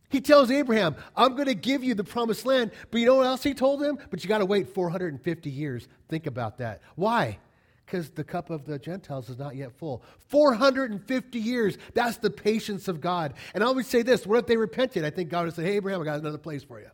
He 0.10 0.22
tells 0.22 0.52
Abraham, 0.52 0.96
I'm 1.16 1.34
going 1.34 1.48
to 1.48 1.56
give 1.56 1.84
you 1.84 1.96
the 1.96 2.04
promised 2.04 2.46
land. 2.46 2.70
But 2.92 3.00
you 3.00 3.08
know 3.08 3.16
what 3.16 3.26
else 3.26 3.42
he 3.42 3.56
told 3.56 3.82
him? 3.82 3.98
But 4.12 4.24
you 4.24 4.30
got 4.30 4.38
to 4.38 4.46
wait 4.46 4.70
450 4.70 5.50
years. 5.50 5.88
Think 6.10 6.28
about 6.28 6.60
that. 6.60 6.82
Why? 6.94 7.40
Because 7.88 8.12
the 8.12 8.24
cup 8.24 8.52
of 8.52 8.66
the 8.66 8.78
Gentiles 8.78 9.30
is 9.30 9.40
not 9.40 9.56
yet 9.56 9.72
full. 9.72 10.04
450 10.28 11.40
years. 11.40 11.80
That's 11.96 12.18
the 12.18 12.30
patience 12.30 12.88
of 12.88 13.02
God. 13.02 13.34
And 13.56 13.64
I 13.64 13.68
always 13.68 13.88
say 13.88 14.04
this 14.04 14.28
what 14.28 14.38
if 14.38 14.46
they 14.46 14.58
repented? 14.58 15.04
I 15.04 15.10
think 15.10 15.30
God 15.30 15.46
would 15.46 15.56
say, 15.56 15.64
Hey, 15.64 15.78
Abraham, 15.78 16.02
I 16.02 16.06
got 16.06 16.20
another 16.20 16.38
place 16.38 16.64
for 16.64 16.80
you. 16.80 16.90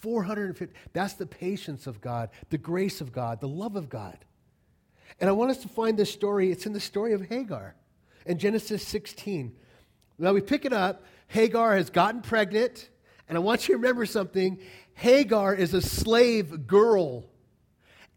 450. 0.00 0.74
That's 0.92 1.14
the 1.14 1.26
patience 1.26 1.86
of 1.86 2.00
God, 2.00 2.30
the 2.50 2.58
grace 2.58 3.00
of 3.00 3.12
God, 3.12 3.40
the 3.40 3.48
love 3.48 3.76
of 3.76 3.88
God. 3.88 4.18
And 5.20 5.28
I 5.28 5.32
want 5.32 5.50
us 5.50 5.58
to 5.58 5.68
find 5.68 5.98
this 5.98 6.12
story. 6.12 6.50
It's 6.50 6.66
in 6.66 6.72
the 6.72 6.80
story 6.80 7.12
of 7.12 7.22
Hagar 7.22 7.74
in 8.26 8.38
Genesis 8.38 8.86
16. 8.86 9.54
Now 10.18 10.32
we 10.32 10.40
pick 10.40 10.64
it 10.64 10.72
up. 10.72 11.04
Hagar 11.28 11.76
has 11.76 11.90
gotten 11.90 12.20
pregnant. 12.20 12.88
And 13.28 13.36
I 13.36 13.40
want 13.40 13.68
you 13.68 13.74
to 13.74 13.78
remember 13.78 14.06
something 14.06 14.58
Hagar 14.94 15.54
is 15.54 15.74
a 15.74 15.82
slave 15.82 16.66
girl. 16.66 17.24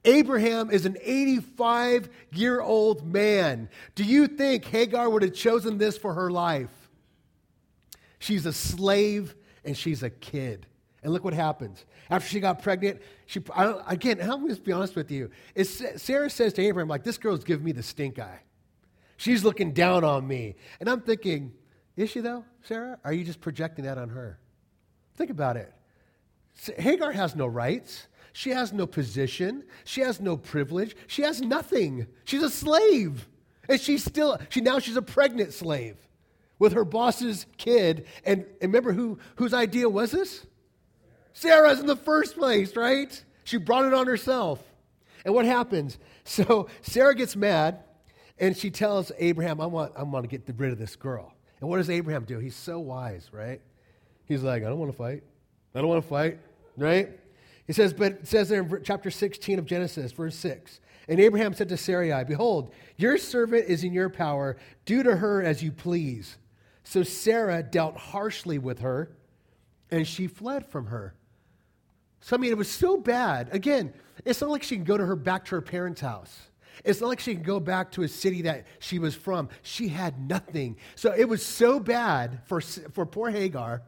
Abraham 0.03 0.71
is 0.71 0.85
an 0.85 0.97
85 1.01 2.09
year 2.31 2.59
old 2.59 3.05
man. 3.05 3.69
Do 3.93 4.03
you 4.03 4.27
think 4.27 4.65
Hagar 4.65 5.09
would 5.09 5.21
have 5.21 5.33
chosen 5.33 5.77
this 5.77 5.97
for 5.97 6.13
her 6.13 6.31
life? 6.31 6.71
She's 8.17 8.45
a 8.45 8.53
slave 8.53 9.35
and 9.63 9.77
she's 9.77 10.01
a 10.01 10.09
kid. 10.09 10.65
And 11.03 11.11
look 11.11 11.23
what 11.23 11.33
happens. 11.33 11.85
After 12.09 12.29
she 12.29 12.39
got 12.39 12.61
pregnant, 12.61 13.01
she, 13.25 13.41
I 13.55 13.81
again, 13.87 14.19
I'm 14.21 14.47
to 14.47 14.61
be 14.61 14.71
honest 14.71 14.95
with 14.95 15.09
you. 15.09 15.31
It's, 15.55 15.81
Sarah 16.01 16.29
says 16.29 16.53
to 16.53 16.61
Abraham, 16.61 16.87
like, 16.87 17.03
this 17.03 17.17
girl's 17.17 17.43
giving 17.43 17.65
me 17.65 17.71
the 17.71 17.81
stink 17.81 18.19
eye. 18.19 18.41
She's 19.17 19.43
looking 19.43 19.71
down 19.71 20.03
on 20.03 20.27
me. 20.27 20.55
And 20.79 20.89
I'm 20.89 21.01
thinking, 21.01 21.53
is 21.95 22.09
she 22.09 22.19
though, 22.19 22.45
Sarah? 22.63 22.99
Are 23.03 23.13
you 23.13 23.23
just 23.23 23.41
projecting 23.41 23.85
that 23.85 23.97
on 23.97 24.09
her? 24.09 24.39
Think 25.15 25.29
about 25.29 25.57
it. 25.57 25.73
Hagar 26.77 27.11
has 27.11 27.35
no 27.35 27.47
rights. 27.47 28.07
She 28.33 28.51
has 28.51 28.71
no 28.71 28.87
position. 28.87 29.63
She 29.83 30.01
has 30.01 30.21
no 30.21 30.37
privilege. 30.37 30.95
She 31.07 31.23
has 31.23 31.41
nothing. 31.41 32.07
She's 32.25 32.43
a 32.43 32.49
slave. 32.49 33.27
And 33.67 33.79
she's 33.79 34.03
still, 34.03 34.39
she 34.49 34.61
now 34.61 34.79
she's 34.79 34.95
a 34.95 35.01
pregnant 35.01 35.53
slave 35.53 35.97
with 36.59 36.73
her 36.73 36.85
boss's 36.85 37.45
kid. 37.57 38.05
And, 38.25 38.45
and 38.61 38.71
remember 38.71 38.93
who, 38.93 39.19
whose 39.35 39.53
idea 39.53 39.89
was 39.89 40.11
this? 40.11 40.45
Sarah's 41.33 41.79
in 41.79 41.85
the 41.85 41.95
first 41.95 42.37
place, 42.37 42.75
right? 42.75 43.23
She 43.43 43.57
brought 43.57 43.85
it 43.85 43.93
on 43.93 44.07
herself. 44.07 44.61
And 45.25 45.33
what 45.33 45.45
happens? 45.45 45.97
So 46.23 46.69
Sarah 46.83 47.15
gets 47.15 47.35
mad 47.35 47.79
and 48.37 48.55
she 48.55 48.69
tells 48.69 49.11
Abraham, 49.17 49.59
I 49.59 49.65
want, 49.65 49.91
I 49.97 50.03
want 50.03 50.23
to 50.23 50.29
get 50.29 50.47
rid 50.55 50.71
of 50.71 50.77
this 50.77 50.95
girl. 50.95 51.33
And 51.59 51.67
what 51.67 51.77
does 51.77 51.89
Abraham 51.89 52.25
do? 52.25 52.37
He's 52.37 52.55
so 52.55 52.77
wise, 52.77 53.29
right? 53.33 53.59
He's 54.25 54.43
like, 54.43 54.63
I 54.63 54.67
don't 54.67 54.77
want 54.77 54.91
to 54.91 54.97
fight. 54.97 55.23
I 55.73 55.79
don't 55.79 55.87
want 55.87 56.03
to 56.03 56.07
fight, 56.07 56.37
right? 56.77 57.09
He 57.65 57.73
says, 57.73 57.91
but 57.91 58.11
it 58.13 58.27
says 58.27 58.49
there 58.49 58.61
in 58.61 58.83
chapter 58.83 59.09
16 59.09 59.57
of 59.57 59.65
Genesis, 59.65 60.11
verse 60.11 60.35
6. 60.35 60.79
And 61.07 61.19
Abraham 61.19 61.53
said 61.53 61.69
to 61.69 61.77
Sarai, 61.77 62.23
Behold, 62.23 62.71
your 62.97 63.17
servant 63.17 63.65
is 63.67 63.83
in 63.83 63.93
your 63.93 64.09
power. 64.09 64.57
Do 64.85 65.03
to 65.03 65.15
her 65.15 65.41
as 65.41 65.63
you 65.63 65.71
please. 65.71 66.37
So 66.83 67.03
Sarah 67.03 67.63
dealt 67.63 67.97
harshly 67.97 68.57
with 68.57 68.79
her, 68.79 69.11
and 69.89 70.07
she 70.07 70.27
fled 70.27 70.67
from 70.67 70.85
her. 70.87 71.13
So, 72.21 72.35
I 72.35 72.39
mean, 72.39 72.51
it 72.51 72.57
was 72.57 72.69
so 72.69 72.97
bad. 72.97 73.49
Again, 73.51 73.93
it's 74.25 74.41
not 74.41 74.49
like 74.49 74.63
she 74.63 74.75
can 74.75 74.83
go 74.83 74.97
to 74.97 75.05
her 75.05 75.15
back 75.15 75.45
to 75.45 75.55
her 75.55 75.61
parents' 75.61 76.01
house. 76.01 76.37
It's 76.83 77.01
not 77.01 77.07
like 77.07 77.19
she 77.19 77.33
can 77.33 77.43
go 77.43 77.59
back 77.59 77.91
to 77.93 78.03
a 78.03 78.07
city 78.07 78.43
that 78.43 78.65
she 78.79 78.99
was 78.99 79.15
from. 79.15 79.49
She 79.61 79.87
had 79.87 80.29
nothing. 80.29 80.77
So 80.95 81.13
it 81.13 81.27
was 81.27 81.45
so 81.45 81.79
bad 81.79 82.41
for, 82.45 82.61
for 82.61 83.05
poor 83.05 83.29
Hagar, 83.29 83.83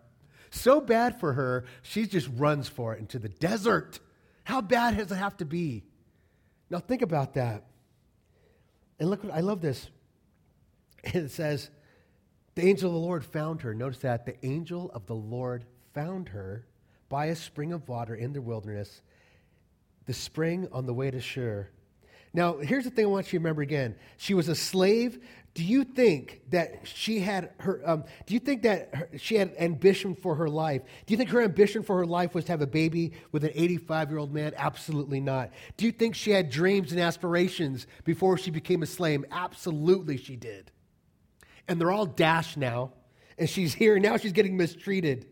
so 0.50 0.82
bad 0.82 1.20
for 1.20 1.34
her, 1.34 1.66
she 1.82 2.06
just 2.06 2.30
runs 2.36 2.68
for 2.68 2.94
it 2.94 3.00
into 3.00 3.18
the 3.18 3.30
desert. 3.30 4.00
How 4.44 4.62
bad 4.62 4.98
does 4.98 5.12
it 5.12 5.16
have 5.16 5.38
to 5.38 5.46
be? 5.46 5.84
Now 6.70 6.80
think 6.80 7.02
about 7.02 7.36
that. 7.36 7.64
And 9.00 9.10
look, 9.10 9.22
I 9.32 9.42
love 9.42 9.62
this. 9.62 9.90
It 11.06 11.32
says, 11.32 11.70
the 12.56 12.66
angel 12.66 12.90
of 12.90 12.94
the 12.94 13.00
Lord 13.00 13.26
found 13.26 13.64
her. 13.64 13.74
Notice 13.74 14.00
that 14.00 14.26
the 14.26 14.46
angel 14.46 14.90
of 14.94 15.06
the 15.06 15.16
Lord 15.16 15.66
found 15.94 16.30
her 16.30 16.66
by 17.14 17.28
a 17.28 17.36
spring 17.36 17.72
of 17.74 17.88
water 17.88 18.16
in 18.16 18.34
the 18.34 18.42
wilderness 18.42 19.04
the 20.08 20.14
spring 20.14 20.68
on 20.72 20.88
the 20.88 20.94
way 20.96 21.12
to 21.12 21.22
Shur. 21.22 21.70
Now, 22.34 22.58
here's 22.58 22.86
the 22.86 22.90
thing 22.90 23.06
I 23.06 23.08
want 23.08 23.28
you 23.28 23.38
to 23.38 23.44
remember 23.44 23.62
again. 23.62 23.94
She 24.18 24.34
was 24.34 24.50
a 24.50 24.56
slave. 24.56 25.24
Do 25.54 25.64
you 25.64 25.84
think 25.84 26.42
that 26.50 26.88
she 26.88 27.20
had 27.20 27.52
her? 27.60 27.80
Um, 27.86 28.06
do 28.26 28.34
you 28.34 28.40
think 28.40 28.64
that 28.64 28.96
her, 28.96 29.10
she 29.18 29.36
had 29.36 29.54
ambition 29.60 30.16
for 30.16 30.34
her 30.34 30.50
life? 30.50 30.82
Do 31.06 31.14
you 31.14 31.18
think 31.20 31.30
her 31.30 31.44
ambition 31.44 31.84
for 31.84 32.00
her 32.00 32.08
life 32.08 32.34
was 32.34 32.46
to 32.46 32.52
have 32.52 32.64
a 32.64 32.68
baby 32.68 33.14
with 33.32 33.44
an 33.44 33.52
85 33.54 34.10
year 34.10 34.18
old 34.18 34.34
man? 34.34 34.54
Absolutely 34.58 35.20
not. 35.20 35.52
Do 35.78 35.86
you 35.86 35.92
think 35.92 36.16
she 36.16 36.32
had 36.32 36.50
dreams 36.50 36.92
and 36.94 37.00
aspirations 37.00 37.86
before 38.06 38.40
she 38.40 38.50
became 38.50 38.82
a 38.82 38.88
slave? 38.88 39.24
Absolutely, 39.30 40.18
she 40.18 40.36
did. 40.36 40.72
And 41.68 41.80
they're 41.80 41.92
all 41.92 42.08
dashed 42.08 42.58
now, 42.58 42.94
and 43.38 43.48
she's 43.48 43.76
here 43.76 44.00
now. 44.00 44.18
She's 44.18 44.34
getting 44.34 44.58
mistreated. 44.58 45.28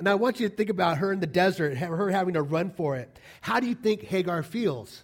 And 0.00 0.08
I 0.08 0.14
want 0.14 0.40
you 0.40 0.48
to 0.48 0.54
think 0.54 0.70
about 0.70 0.96
her 0.96 1.12
in 1.12 1.20
the 1.20 1.26
desert, 1.26 1.76
her 1.76 2.08
having 2.08 2.32
to 2.32 2.40
run 2.40 2.70
for 2.70 2.96
it. 2.96 3.18
How 3.42 3.60
do 3.60 3.66
you 3.66 3.74
think 3.74 4.02
Hagar 4.02 4.42
feels? 4.42 5.02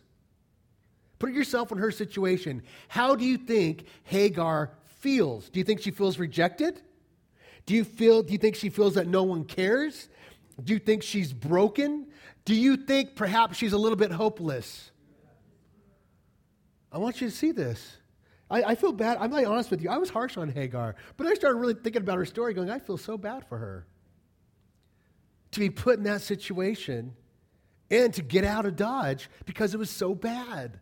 Put 1.19 1.33
yourself 1.33 1.71
in 1.71 1.76
her 1.76 1.91
situation. 1.91 2.62
How 2.88 3.15
do 3.15 3.26
you 3.26 3.37
think 3.37 3.85
Hagar 4.05 4.71
feels? 5.00 5.50
Do 5.50 5.59
you 5.61 5.65
think 5.65 5.83
she 5.83 5.91
feels 5.91 6.19
rejected? 6.19 6.81
Do 7.67 7.75
you 7.75 7.85
feel 7.85 8.23
do 8.23 8.33
you 8.33 8.38
think 8.38 8.57
she 8.57 8.71
feels 8.71 8.95
that 8.95 9.07
no 9.07 9.23
one 9.23 9.45
cares? 9.45 10.09
Do 10.65 10.73
you 10.73 10.79
think 10.79 11.03
she's 11.03 11.31
broken? 11.31 12.07
Do 12.47 12.55
you 12.55 12.79
think 12.79 13.17
perhaps 13.17 13.59
she's 13.59 13.75
a 13.75 13.79
little 13.79 13.99
bit 13.99 14.11
hopeless? 14.11 14.91
I 16.91 16.97
want 16.97 17.21
you 17.21 17.29
to 17.29 17.37
see 17.37 17.53
this. 17.53 17.99
I, 18.50 18.62
I 18.62 18.75
feel 18.76 18.93
bad. 18.93 19.19
I'm 19.21 19.31
not 19.31 19.45
honest 19.45 19.71
with 19.71 19.83
you. 19.83 19.91
I 19.91 19.99
was 19.99 20.09
harsh 20.09 20.38
on 20.38 20.49
Hagar, 20.49 20.97
but 21.19 21.26
I 21.26 21.35
started 21.35 21.59
really 21.59 21.75
thinking 21.75 22.00
about 22.00 22.17
her 22.17 22.25
story, 22.25 22.55
going, 22.55 22.71
I 22.71 22.79
feel 22.79 22.97
so 22.97 23.19
bad 23.19 23.47
for 23.47 23.59
her. 23.59 23.87
To 25.57 25.61
be 25.61 25.71
put 25.71 25.97
in 25.97 26.05
that 26.05 26.21
situation 26.21 27.15
and 27.91 28.13
to 28.13 28.21
get 28.21 28.45
out 28.45 28.67
of 28.67 28.77
Dodge 28.77 29.31
because 29.47 29.73
it 29.73 29.79
was 29.79 29.89
so 29.89 30.15
bad. 30.15 30.79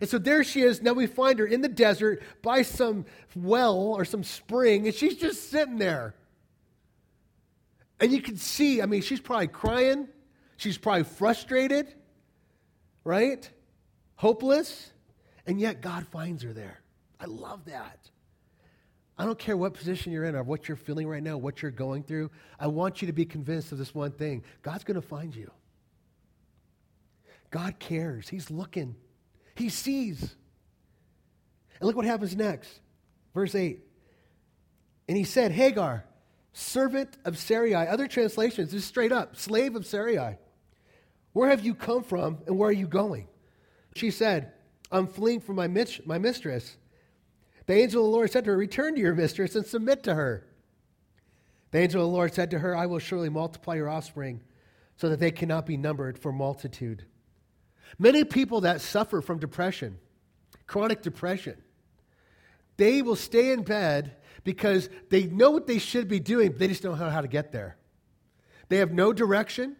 And 0.00 0.08
so 0.08 0.18
there 0.18 0.44
she 0.44 0.60
is. 0.60 0.80
Now 0.80 0.92
we 0.92 1.08
find 1.08 1.40
her 1.40 1.46
in 1.46 1.62
the 1.62 1.68
desert 1.68 2.22
by 2.40 2.62
some 2.62 3.06
well 3.34 3.76
or 3.76 4.04
some 4.04 4.22
spring, 4.22 4.86
and 4.86 4.94
she's 4.94 5.16
just 5.16 5.50
sitting 5.50 5.78
there. 5.78 6.14
And 7.98 8.12
you 8.12 8.22
can 8.22 8.36
see, 8.36 8.80
I 8.80 8.86
mean, 8.86 9.02
she's 9.02 9.18
probably 9.18 9.48
crying. 9.48 10.06
She's 10.58 10.78
probably 10.78 11.02
frustrated, 11.02 11.92
right? 13.02 13.50
Hopeless. 14.14 14.92
And 15.44 15.60
yet 15.60 15.80
God 15.80 16.06
finds 16.06 16.44
her 16.44 16.52
there. 16.52 16.78
I 17.18 17.24
love 17.24 17.64
that. 17.64 17.98
I 19.18 19.24
don't 19.24 19.38
care 19.38 19.56
what 19.56 19.74
position 19.74 20.12
you're 20.12 20.24
in 20.24 20.36
or 20.36 20.44
what 20.44 20.68
you're 20.68 20.76
feeling 20.76 21.08
right 21.08 21.22
now, 21.22 21.36
what 21.36 21.60
you're 21.60 21.72
going 21.72 22.04
through. 22.04 22.30
I 22.58 22.68
want 22.68 23.02
you 23.02 23.06
to 23.06 23.12
be 23.12 23.24
convinced 23.24 23.72
of 23.72 23.78
this 23.78 23.94
one 23.94 24.12
thing 24.12 24.44
God's 24.62 24.84
going 24.84 25.00
to 25.00 25.06
find 25.06 25.34
you. 25.34 25.50
God 27.50 27.78
cares, 27.78 28.28
He's 28.28 28.50
looking. 28.50 28.94
He 29.56 29.68
sees. 29.70 30.20
And 31.80 31.86
look 31.86 31.96
what 31.96 32.04
happens 32.04 32.36
next. 32.36 32.80
Verse 33.34 33.54
8. 33.54 33.80
And 35.08 35.16
he 35.16 35.24
said, 35.24 35.52
Hagar, 35.52 36.04
servant 36.52 37.16
of 37.24 37.38
Sarai. 37.38 37.74
Other 37.74 38.06
translations, 38.06 38.72
just 38.72 38.86
straight 38.86 39.12
up, 39.12 39.36
slave 39.36 39.74
of 39.74 39.86
Sarai. 39.86 40.38
Where 41.32 41.48
have 41.48 41.64
you 41.64 41.74
come 41.74 42.02
from 42.02 42.38
and 42.46 42.58
where 42.58 42.68
are 42.68 42.72
you 42.72 42.86
going? 42.86 43.28
She 43.94 44.10
said, 44.10 44.52
I'm 44.90 45.06
fleeing 45.06 45.40
from 45.40 45.56
my, 45.56 45.66
mit- 45.66 46.06
my 46.06 46.18
mistress. 46.18 46.76
The 47.68 47.74
angel 47.74 48.00
of 48.00 48.10
the 48.10 48.16
Lord 48.16 48.32
said 48.32 48.44
to 48.46 48.50
her, 48.50 48.56
Return 48.56 48.94
to 48.94 49.00
your 49.00 49.14
mistress 49.14 49.54
and 49.54 49.66
submit 49.66 50.02
to 50.04 50.14
her. 50.14 50.42
The 51.70 51.80
angel 51.80 52.00
of 52.00 52.08
the 52.08 52.16
Lord 52.16 52.32
said 52.32 52.50
to 52.52 52.60
her, 52.60 52.74
I 52.74 52.86
will 52.86 52.98
surely 52.98 53.28
multiply 53.28 53.74
your 53.74 53.90
offspring 53.90 54.40
so 54.96 55.10
that 55.10 55.20
they 55.20 55.30
cannot 55.30 55.66
be 55.66 55.76
numbered 55.76 56.18
for 56.18 56.32
multitude. 56.32 57.04
Many 57.98 58.24
people 58.24 58.62
that 58.62 58.80
suffer 58.80 59.20
from 59.20 59.38
depression, 59.38 59.98
chronic 60.66 61.02
depression, 61.02 61.58
they 62.78 63.02
will 63.02 63.16
stay 63.16 63.52
in 63.52 63.64
bed 63.64 64.16
because 64.44 64.88
they 65.10 65.24
know 65.24 65.50
what 65.50 65.66
they 65.66 65.78
should 65.78 66.08
be 66.08 66.20
doing, 66.20 66.52
but 66.52 66.60
they 66.60 66.68
just 66.68 66.82
don't 66.82 66.98
know 66.98 67.10
how 67.10 67.20
to 67.20 67.28
get 67.28 67.52
there. 67.52 67.76
They 68.70 68.78
have 68.78 68.92
no 68.92 69.12
direction. 69.12 69.76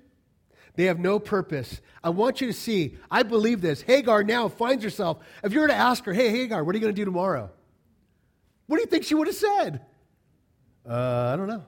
They 0.75 0.85
have 0.85 0.99
no 0.99 1.18
purpose. 1.18 1.80
I 2.04 2.11
want 2.11 2.42
you 2.42 2.49
to 2.49 2.52
see, 2.52 2.99
I 3.11 3.23
believe 3.23 3.62
this. 3.62 3.80
Hagar 3.80 4.25
now 4.25 4.49
finds 4.49 4.85
herself, 4.85 5.21
if 5.42 5.54
you 5.54 5.61
were 5.61 5.68
to 5.68 5.75
ask 5.75 6.04
her, 6.04 6.12
hey, 6.12 6.28
Hagar, 6.28 6.62
what 6.62 6.75
are 6.75 6.78
you 6.78 6.83
going 6.83 6.95
to 6.95 7.00
do 7.00 7.07
tomorrow? 7.07 7.50
What 8.69 8.77
do 8.77 8.83
you 8.83 8.87
think 8.87 9.05
she 9.05 9.15
would 9.15 9.27
have 9.27 9.37
said? 9.37 9.81
Uh, 10.89 11.33
I 11.33 11.37
don't 11.37 11.49
know. 11.49 11.65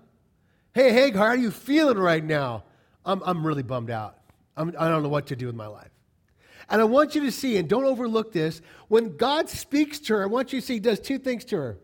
Hey, 0.73 0.93
Hagar, 0.93 1.19
how 1.19 1.33
are 1.33 1.37
you 1.37 1.51
feeling 1.51 1.99
right 1.99 2.23
now? 2.23 2.65
I'm, 3.05 3.23
I'm 3.25 3.45
really 3.45 3.63
bummed 3.63 3.91
out. 3.91 4.19
I'm, 4.57 4.75
I 4.79 4.89
don't 4.89 5.03
know 5.03 5.09
what 5.09 5.27
to 5.29 5.37
do 5.37 5.47
with 5.47 5.57
my 5.57 5.67
life. 5.67 5.91
And 6.69 6.81
I 6.81 6.85
want 6.85 7.15
you 7.15 7.23
to 7.23 7.33
see, 7.33 7.57
and 7.57 7.69
don't 7.69 7.85
overlook 7.85 8.33
this, 8.33 8.63
when 8.89 9.17
God 9.17 9.49
speaks 9.49 9.99
to 10.01 10.15
her, 10.15 10.23
I 10.23 10.27
want 10.27 10.53
you 10.53 10.61
to 10.61 10.67
see 10.67 10.75
he 10.75 10.81
does 10.81 11.01
two 11.01 11.19
things 11.19 11.45
to 11.47 11.57
her. 11.57 11.79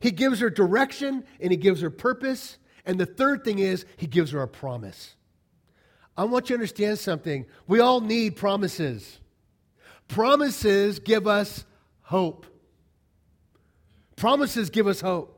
He 0.00 0.10
gives 0.10 0.40
her 0.40 0.50
direction 0.50 1.24
and 1.38 1.50
he 1.50 1.56
gives 1.56 1.82
her 1.82 1.90
purpose. 1.90 2.58
And 2.84 2.98
the 2.98 3.06
third 3.06 3.44
thing 3.44 3.58
is, 3.58 3.84
he 3.96 4.06
gives 4.06 4.32
her 4.32 4.42
a 4.42 4.48
promise. 4.48 5.14
I 6.16 6.24
want 6.24 6.48
you 6.48 6.56
to 6.56 6.60
understand 6.60 6.98
something. 6.98 7.44
We 7.66 7.80
all 7.80 8.00
need 8.00 8.36
promises. 8.36 9.20
Promises 10.08 10.98
give 10.98 11.26
us 11.26 11.64
hope. 12.00 12.46
Promises 14.16 14.70
give 14.70 14.86
us 14.86 15.00
hope. 15.00 15.32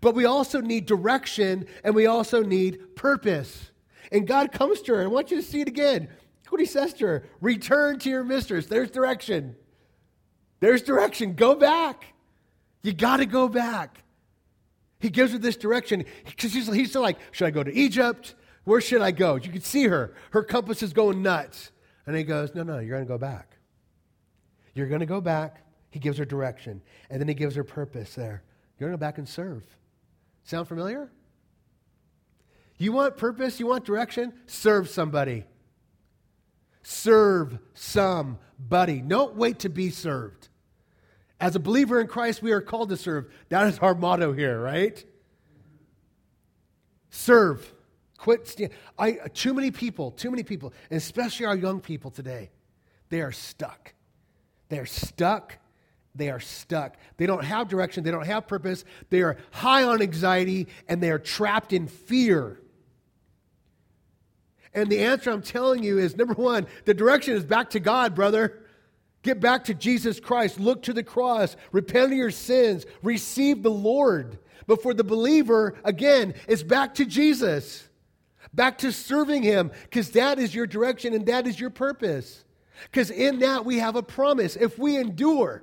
But 0.00 0.14
we 0.14 0.24
also 0.24 0.60
need 0.60 0.86
direction 0.86 1.66
and 1.84 1.94
we 1.94 2.06
also 2.06 2.42
need 2.42 2.96
purpose. 2.96 3.70
And 4.12 4.26
God 4.26 4.52
comes 4.52 4.80
to 4.82 4.94
her. 4.94 5.02
I 5.02 5.06
want 5.06 5.30
you 5.30 5.36
to 5.36 5.42
see 5.42 5.60
it 5.60 5.68
again 5.68 6.08
what 6.50 6.60
he 6.60 6.66
says 6.66 6.92
to 6.94 7.06
her 7.06 7.24
Return 7.40 7.98
to 8.00 8.10
your 8.10 8.24
mistress. 8.24 8.66
There's 8.66 8.90
direction. 8.90 9.56
There's 10.60 10.82
direction. 10.82 11.34
Go 11.34 11.54
back. 11.54 12.12
You 12.82 12.92
got 12.92 13.18
to 13.18 13.26
go 13.26 13.48
back. 13.48 14.02
He 14.98 15.08
gives 15.08 15.32
her 15.32 15.38
this 15.38 15.56
direction 15.56 16.04
because 16.26 16.52
he's, 16.52 16.72
he's 16.72 16.90
still 16.90 17.02
like, 17.02 17.18
Should 17.32 17.46
I 17.46 17.50
go 17.50 17.62
to 17.62 17.72
Egypt? 17.72 18.34
Where 18.64 18.80
should 18.80 19.00
I 19.00 19.10
go? 19.10 19.36
You 19.36 19.50
can 19.50 19.62
see 19.62 19.86
her. 19.86 20.14
Her 20.30 20.42
compass 20.42 20.82
is 20.82 20.92
going 20.92 21.22
nuts. 21.22 21.72
And 22.06 22.14
he 22.16 22.24
goes, 22.24 22.54
No, 22.54 22.62
no, 22.62 22.78
you're 22.78 22.96
going 22.96 23.06
to 23.06 23.08
go 23.08 23.18
back. 23.18 23.56
You're 24.74 24.88
going 24.88 25.00
to 25.00 25.06
go 25.06 25.20
back. 25.20 25.64
He 25.90 25.98
gives 25.98 26.18
her 26.18 26.24
direction. 26.24 26.82
And 27.10 27.20
then 27.20 27.28
he 27.28 27.34
gives 27.34 27.54
her 27.56 27.64
purpose 27.64 28.14
there. 28.14 28.42
You're 28.78 28.88
going 28.88 28.98
to 28.98 28.98
go 28.98 29.06
back 29.06 29.18
and 29.18 29.28
serve. 29.28 29.62
Sound 30.44 30.68
familiar? 30.68 31.10
You 32.78 32.92
want 32.92 33.16
purpose? 33.16 33.60
You 33.60 33.66
want 33.66 33.84
direction? 33.84 34.32
Serve 34.46 34.88
somebody. 34.88 35.44
Serve 36.82 37.58
somebody. 37.74 39.00
Don't 39.00 39.36
wait 39.36 39.58
to 39.60 39.68
be 39.68 39.90
served. 39.90 40.48
As 41.38 41.56
a 41.56 41.60
believer 41.60 42.00
in 42.00 42.06
Christ, 42.06 42.42
we 42.42 42.52
are 42.52 42.60
called 42.60 42.88
to 42.90 42.96
serve. 42.96 43.30
That 43.48 43.66
is 43.66 43.78
our 43.80 43.94
motto 43.94 44.32
here, 44.32 44.60
right? 44.60 45.04
Serve. 47.10 47.70
Quit. 48.16 48.46
Stand. 48.46 48.70
I, 48.98 49.12
too 49.32 49.54
many 49.54 49.70
people, 49.70 50.10
too 50.10 50.30
many 50.30 50.42
people, 50.42 50.72
especially 50.90 51.46
our 51.46 51.56
young 51.56 51.80
people 51.80 52.10
today, 52.10 52.50
they 53.08 53.20
are 53.20 53.32
stuck. 53.32 53.94
They're 54.68 54.86
stuck. 54.86 55.58
They 56.20 56.30
are 56.30 56.40
stuck. 56.40 56.96
They 57.16 57.26
don't 57.26 57.44
have 57.44 57.68
direction. 57.68 58.04
They 58.04 58.10
don't 58.10 58.26
have 58.26 58.46
purpose. 58.46 58.84
They 59.08 59.22
are 59.22 59.36
high 59.50 59.84
on 59.84 60.02
anxiety 60.02 60.68
and 60.88 61.02
they 61.02 61.10
are 61.10 61.18
trapped 61.18 61.72
in 61.72 61.86
fear. 61.88 62.60
And 64.74 64.90
the 64.90 65.00
answer 65.00 65.30
I'm 65.30 65.42
telling 65.42 65.82
you 65.82 65.98
is 65.98 66.16
number 66.16 66.34
one, 66.34 66.66
the 66.84 66.94
direction 66.94 67.34
is 67.34 67.44
back 67.44 67.70
to 67.70 67.80
God, 67.80 68.14
brother. 68.14 68.58
Get 69.22 69.40
back 69.40 69.64
to 69.64 69.74
Jesus 69.74 70.20
Christ. 70.20 70.60
Look 70.60 70.82
to 70.84 70.92
the 70.92 71.02
cross. 71.02 71.56
Repent 71.72 72.12
of 72.12 72.18
your 72.18 72.30
sins. 72.30 72.86
Receive 73.02 73.62
the 73.62 73.70
Lord. 73.70 74.38
But 74.66 74.82
for 74.82 74.94
the 74.94 75.04
believer, 75.04 75.74
again, 75.84 76.34
it's 76.48 76.62
back 76.62 76.94
to 76.94 77.04
Jesus. 77.04 77.88
Back 78.54 78.78
to 78.78 78.92
serving 78.92 79.42
Him, 79.42 79.70
because 79.84 80.10
that 80.12 80.38
is 80.38 80.54
your 80.54 80.66
direction 80.66 81.14
and 81.14 81.26
that 81.26 81.46
is 81.46 81.60
your 81.60 81.70
purpose. 81.70 82.44
Because 82.84 83.10
in 83.10 83.40
that 83.40 83.64
we 83.64 83.78
have 83.78 83.96
a 83.96 84.02
promise. 84.02 84.56
If 84.56 84.78
we 84.78 84.96
endure, 84.96 85.62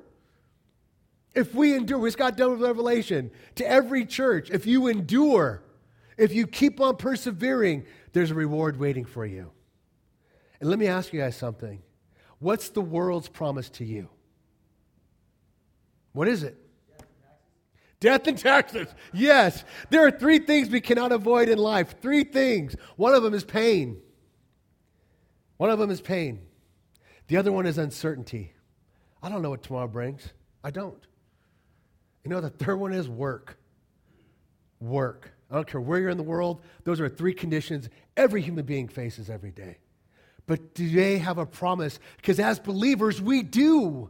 if 1.37 1.53
we 1.53 1.75
endure, 1.75 1.99
we 1.99 2.07
just 2.07 2.17
got 2.17 2.35
done 2.35 2.49
with 2.49 2.61
Revelation 2.61 3.29
to 3.55 3.69
every 3.69 4.05
church. 4.05 4.49
If 4.49 4.65
you 4.65 4.87
endure, 4.87 5.61
if 6.17 6.33
you 6.33 6.47
keep 6.47 6.81
on 6.81 6.95
persevering, 6.95 7.85
there's 8.11 8.31
a 8.31 8.33
reward 8.33 8.79
waiting 8.79 9.05
for 9.05 9.23
you. 9.23 9.51
And 10.59 10.67
let 10.67 10.79
me 10.79 10.87
ask 10.87 11.13
you 11.13 11.19
guys 11.19 11.35
something. 11.35 11.83
What's 12.39 12.69
the 12.69 12.81
world's 12.81 13.29
promise 13.29 13.69
to 13.71 13.85
you? 13.85 14.09
What 16.13 16.27
is 16.27 16.41
it? 16.41 16.57
Death 17.99 18.25
and 18.25 18.37
taxes. 18.37 18.87
Yes. 19.13 19.63
There 19.91 20.07
are 20.07 20.11
three 20.11 20.39
things 20.39 20.69
we 20.69 20.81
cannot 20.81 21.11
avoid 21.11 21.49
in 21.49 21.59
life. 21.59 22.01
Three 22.01 22.23
things. 22.23 22.75
One 22.95 23.13
of 23.13 23.21
them 23.21 23.35
is 23.35 23.43
pain. 23.43 24.01
One 25.57 25.69
of 25.69 25.77
them 25.77 25.91
is 25.91 26.01
pain. 26.01 26.39
The 27.27 27.37
other 27.37 27.51
one 27.51 27.67
is 27.67 27.77
uncertainty. 27.77 28.53
I 29.21 29.29
don't 29.29 29.43
know 29.43 29.51
what 29.51 29.61
tomorrow 29.61 29.87
brings. 29.87 30.33
I 30.63 30.71
don't. 30.71 31.05
You 32.23 32.29
know, 32.29 32.41
the 32.41 32.49
third 32.49 32.77
one 32.77 32.93
is 32.93 33.07
work. 33.07 33.57
Work. 34.79 35.31
I 35.49 35.55
don't 35.55 35.67
care 35.67 35.81
where 35.81 35.99
you're 35.99 36.09
in 36.09 36.17
the 36.17 36.23
world, 36.23 36.61
those 36.83 36.99
are 36.99 37.07
three 37.07 37.33
conditions 37.33 37.89
every 38.17 38.41
human 38.41 38.65
being 38.65 38.87
faces 38.87 39.29
every 39.29 39.51
day 39.51 39.77
but 40.47 40.73
do 40.73 40.89
they 40.89 41.19
have 41.19 41.37
a 41.37 41.45
promise? 41.45 41.99
Because 42.15 42.39
as 42.39 42.57
believers, 42.57 43.21
we 43.21 43.43
do. 43.43 44.09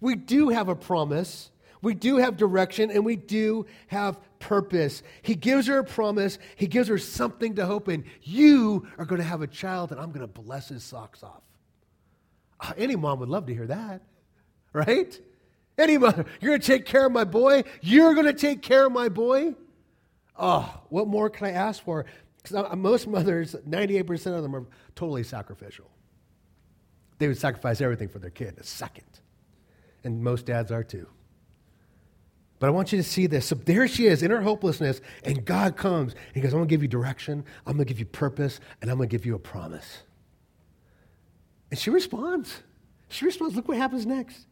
We 0.00 0.16
do 0.16 0.48
have 0.48 0.68
a 0.68 0.74
promise. 0.74 1.50
We 1.82 1.94
do 1.94 2.16
have 2.16 2.36
direction 2.36 2.90
and 2.90 3.04
we 3.04 3.16
do 3.16 3.66
have 3.88 4.18
purpose. 4.40 5.02
He 5.22 5.34
gives 5.34 5.66
her 5.66 5.78
a 5.78 5.84
promise. 5.84 6.38
He 6.56 6.66
gives 6.66 6.88
her 6.88 6.98
something 6.98 7.54
to 7.56 7.66
hope 7.66 7.88
in. 7.88 8.04
You 8.22 8.88
are 8.96 9.04
going 9.04 9.20
to 9.20 9.26
have 9.26 9.42
a 9.42 9.46
child 9.46 9.92
and 9.92 10.00
I'm 10.00 10.08
going 10.10 10.26
to 10.26 10.26
bless 10.26 10.68
his 10.68 10.82
socks 10.82 11.22
off. 11.22 11.42
Uh, 12.58 12.72
any 12.76 12.96
mom 12.96 13.20
would 13.20 13.28
love 13.28 13.46
to 13.46 13.54
hear 13.54 13.66
that, 13.66 14.02
right? 14.72 15.20
Any 15.78 15.96
mother, 15.96 16.26
you're 16.40 16.50
going 16.50 16.60
to 16.60 16.66
take 16.66 16.84
care 16.84 17.06
of 17.06 17.12
my 17.12 17.24
boy. 17.24 17.62
You're 17.80 18.14
going 18.14 18.26
to 18.26 18.32
take 18.32 18.62
care 18.62 18.86
of 18.86 18.92
my 18.92 19.08
boy. 19.08 19.54
Oh, 20.36 20.82
what 20.88 21.06
more 21.06 21.30
can 21.30 21.46
I 21.46 21.52
ask 21.52 21.82
for? 21.82 22.04
Because 22.42 22.76
most 22.76 23.06
mothers, 23.06 23.54
98% 23.68 24.36
of 24.36 24.42
them 24.42 24.56
are 24.56 24.66
totally 24.96 25.22
sacrificial. 25.22 25.88
They 27.18 27.28
would 27.28 27.38
sacrifice 27.38 27.80
everything 27.80 28.08
for 28.08 28.18
their 28.18 28.30
kid 28.30 28.54
in 28.54 28.60
a 28.60 28.64
second. 28.64 29.06
And 30.04 30.22
most 30.22 30.46
dads 30.46 30.72
are 30.72 30.84
too. 30.84 31.06
But 32.60 32.66
I 32.66 32.70
want 32.70 32.90
you 32.92 32.98
to 32.98 33.04
see 33.04 33.28
this. 33.28 33.46
So 33.46 33.54
there 33.54 33.86
she 33.86 34.06
is 34.06 34.22
in 34.22 34.32
her 34.32 34.40
hopelessness, 34.40 35.00
and 35.22 35.44
God 35.44 35.76
comes 35.76 36.12
and 36.12 36.34
He 36.34 36.40
goes, 36.40 36.52
I'm 36.52 36.58
going 36.58 36.68
to 36.68 36.72
give 36.72 36.82
you 36.82 36.88
direction, 36.88 37.44
I'm 37.66 37.74
going 37.74 37.86
to 37.86 37.92
give 37.92 38.00
you 38.00 38.06
purpose, 38.06 38.58
and 38.80 38.90
I'm 38.90 38.96
going 38.96 39.08
to 39.08 39.16
give 39.16 39.24
you 39.24 39.36
a 39.36 39.38
promise. 39.38 40.02
And 41.70 41.78
she 41.78 41.90
responds. 41.90 42.62
She 43.08 43.24
responds. 43.24 43.54
Look 43.54 43.68
what 43.68 43.76
happens 43.76 44.06
next. 44.06 44.46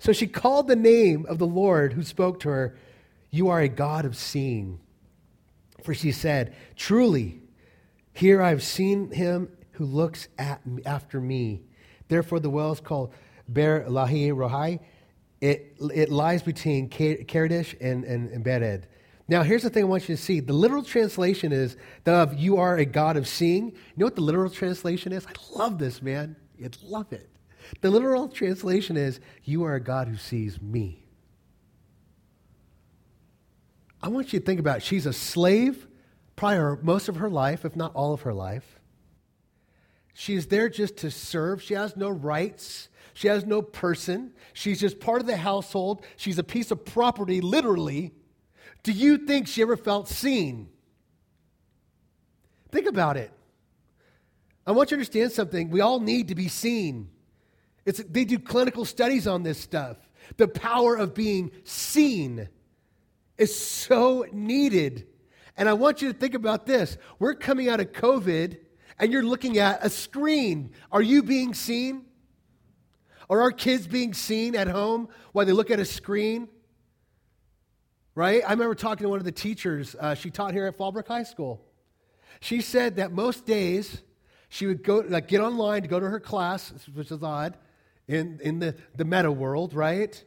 So 0.00 0.12
she 0.12 0.26
called 0.26 0.66
the 0.66 0.76
name 0.76 1.26
of 1.28 1.38
the 1.38 1.46
Lord 1.46 1.92
who 1.92 2.02
spoke 2.02 2.40
to 2.40 2.48
her, 2.48 2.76
You 3.30 3.48
are 3.50 3.60
a 3.60 3.68
God 3.68 4.06
of 4.06 4.16
seeing. 4.16 4.80
For 5.84 5.94
she 5.94 6.10
said, 6.10 6.56
Truly, 6.74 7.42
here 8.14 8.42
I 8.42 8.48
have 8.48 8.62
seen 8.62 9.10
him 9.10 9.50
who 9.72 9.84
looks 9.84 10.28
at 10.38 10.66
me, 10.66 10.82
after 10.84 11.20
me. 11.20 11.60
Therefore, 12.08 12.40
the 12.40 12.48
well 12.48 12.72
is 12.72 12.80
called 12.80 13.12
Beer 13.52 13.84
Lahai 13.88 14.34
Roi. 14.34 14.80
It, 15.42 15.76
it 15.94 16.10
lies 16.10 16.42
between 16.42 16.88
Kadesh 16.88 17.76
and, 17.78 18.04
and, 18.04 18.44
Bered. 18.44 18.84
Now, 19.28 19.42
here's 19.42 19.62
the 19.62 19.70
thing 19.70 19.84
I 19.84 19.86
want 19.86 20.08
you 20.08 20.16
to 20.16 20.22
see. 20.22 20.40
The 20.40 20.52
literal 20.54 20.82
translation 20.82 21.52
is 21.52 21.76
of 22.06 22.38
you 22.38 22.56
are 22.56 22.78
a 22.78 22.86
God 22.86 23.18
of 23.18 23.28
seeing. 23.28 23.66
You 23.66 23.74
know 23.96 24.06
what 24.06 24.16
the 24.16 24.22
literal 24.22 24.50
translation 24.50 25.12
is? 25.12 25.26
I 25.26 25.58
love 25.58 25.78
this, 25.78 26.00
man. 26.02 26.36
I 26.62 26.68
love 26.82 27.12
it. 27.12 27.28
The 27.80 27.90
literal 27.90 28.28
translation 28.28 28.96
is 28.96 29.20
you 29.44 29.64
are 29.64 29.74
a 29.74 29.80
God 29.80 30.08
who 30.08 30.16
sees 30.16 30.60
me. 30.60 31.04
I 34.02 34.08
want 34.08 34.32
you 34.32 34.40
to 34.40 34.44
think 34.44 34.60
about 34.60 34.78
it. 34.78 34.82
She's 34.82 35.06
a 35.06 35.12
slave 35.12 35.86
prior 36.36 36.78
most 36.82 37.08
of 37.08 37.16
her 37.16 37.28
life, 37.28 37.64
if 37.64 37.76
not 37.76 37.94
all 37.94 38.14
of 38.14 38.22
her 38.22 38.32
life. 38.32 38.80
She's 40.14 40.46
there 40.46 40.68
just 40.68 40.96
to 40.98 41.10
serve. 41.10 41.62
She 41.62 41.74
has 41.74 41.96
no 41.96 42.08
rights. 42.08 42.88
She 43.14 43.28
has 43.28 43.44
no 43.44 43.62
person. 43.62 44.32
She's 44.52 44.80
just 44.80 45.00
part 45.00 45.20
of 45.20 45.26
the 45.26 45.36
household. 45.36 46.04
She's 46.16 46.38
a 46.38 46.44
piece 46.44 46.70
of 46.70 46.84
property, 46.84 47.40
literally. 47.40 48.12
Do 48.82 48.92
you 48.92 49.18
think 49.18 49.46
she 49.46 49.62
ever 49.62 49.76
felt 49.76 50.08
seen? 50.08 50.68
Think 52.70 52.86
about 52.86 53.16
it. 53.16 53.30
I 54.66 54.72
want 54.72 54.90
you 54.90 54.96
to 54.96 55.00
understand 55.00 55.32
something. 55.32 55.70
We 55.70 55.80
all 55.80 56.00
need 56.00 56.28
to 56.28 56.34
be 56.34 56.48
seen. 56.48 57.10
It's, 57.84 58.02
they 58.08 58.24
do 58.24 58.38
clinical 58.38 58.84
studies 58.84 59.26
on 59.26 59.42
this 59.42 59.58
stuff. 59.58 59.96
The 60.36 60.48
power 60.48 60.96
of 60.96 61.14
being 61.14 61.50
seen 61.64 62.48
is 63.38 63.54
so 63.58 64.26
needed. 64.32 65.06
And 65.56 65.68
I 65.68 65.72
want 65.72 66.02
you 66.02 66.12
to 66.12 66.18
think 66.18 66.34
about 66.34 66.66
this. 66.66 66.96
We're 67.18 67.34
coming 67.34 67.68
out 67.68 67.80
of 67.80 67.92
COVID 67.92 68.58
and 68.98 69.12
you're 69.12 69.22
looking 69.22 69.58
at 69.58 69.84
a 69.84 69.90
screen. 69.90 70.72
Are 70.92 71.02
you 71.02 71.22
being 71.22 71.54
seen? 71.54 72.04
Are 73.28 73.40
our 73.40 73.52
kids 73.52 73.86
being 73.86 74.12
seen 74.12 74.54
at 74.54 74.68
home 74.68 75.08
while 75.32 75.46
they 75.46 75.52
look 75.52 75.70
at 75.70 75.80
a 75.80 75.84
screen? 75.84 76.48
Right? 78.14 78.42
I 78.46 78.50
remember 78.50 78.74
talking 78.74 79.04
to 79.04 79.08
one 79.08 79.18
of 79.18 79.24
the 79.24 79.32
teachers. 79.32 79.96
Uh, 79.98 80.14
she 80.14 80.30
taught 80.30 80.52
here 80.52 80.66
at 80.66 80.76
Fallbrook 80.76 81.06
High 81.06 81.22
School. 81.22 81.64
She 82.40 82.60
said 82.60 82.96
that 82.96 83.12
most 83.12 83.46
days 83.46 84.02
she 84.48 84.66
would 84.66 84.82
go, 84.82 85.04
like, 85.08 85.28
get 85.28 85.40
online 85.40 85.82
to 85.82 85.88
go 85.88 86.00
to 86.00 86.08
her 86.08 86.20
class, 86.20 86.72
which 86.92 87.12
is 87.12 87.22
odd, 87.22 87.56
in, 88.10 88.40
in 88.42 88.58
the, 88.58 88.74
the 88.96 89.04
meta 89.04 89.30
world, 89.30 89.72
right? 89.72 90.22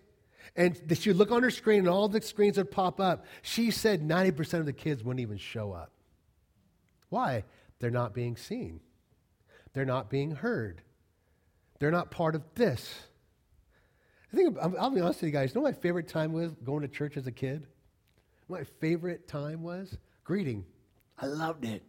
And 0.55 0.79
she 0.95 1.09
would 1.09 1.17
look 1.17 1.31
on 1.31 1.43
her 1.43 1.51
screen 1.51 1.79
and 1.79 1.89
all 1.89 2.07
the 2.07 2.21
screens 2.21 2.57
would 2.57 2.71
pop 2.71 2.99
up. 2.99 3.25
She 3.41 3.71
said 3.71 4.01
90% 4.01 4.59
of 4.59 4.65
the 4.65 4.73
kids 4.73 5.03
wouldn't 5.03 5.19
even 5.19 5.37
show 5.37 5.73
up. 5.73 5.91
Why? 7.09 7.43
They're 7.79 7.91
not 7.91 8.13
being 8.13 8.37
seen, 8.37 8.79
they're 9.73 9.85
not 9.85 10.09
being 10.09 10.31
heard, 10.31 10.81
they're 11.79 11.91
not 11.91 12.09
part 12.09 12.35
of 12.35 12.43
this. 12.55 13.07
I 14.31 14.35
think, 14.35 14.57
I'll 14.59 14.89
be 14.89 15.01
honest 15.01 15.21
with 15.21 15.27
you 15.27 15.31
guys, 15.31 15.49
you 15.49 15.55
know 15.55 15.61
what 15.63 15.75
my 15.75 15.79
favorite 15.79 16.07
time 16.07 16.31
was 16.31 16.51
going 16.63 16.81
to 16.81 16.87
church 16.87 17.17
as 17.17 17.27
a 17.27 17.31
kid? 17.31 17.67
My 18.49 18.63
favorite 18.63 19.27
time 19.27 19.61
was 19.61 19.95
greeting. 20.23 20.65
I 21.19 21.27
loved 21.27 21.65
it. 21.65 21.83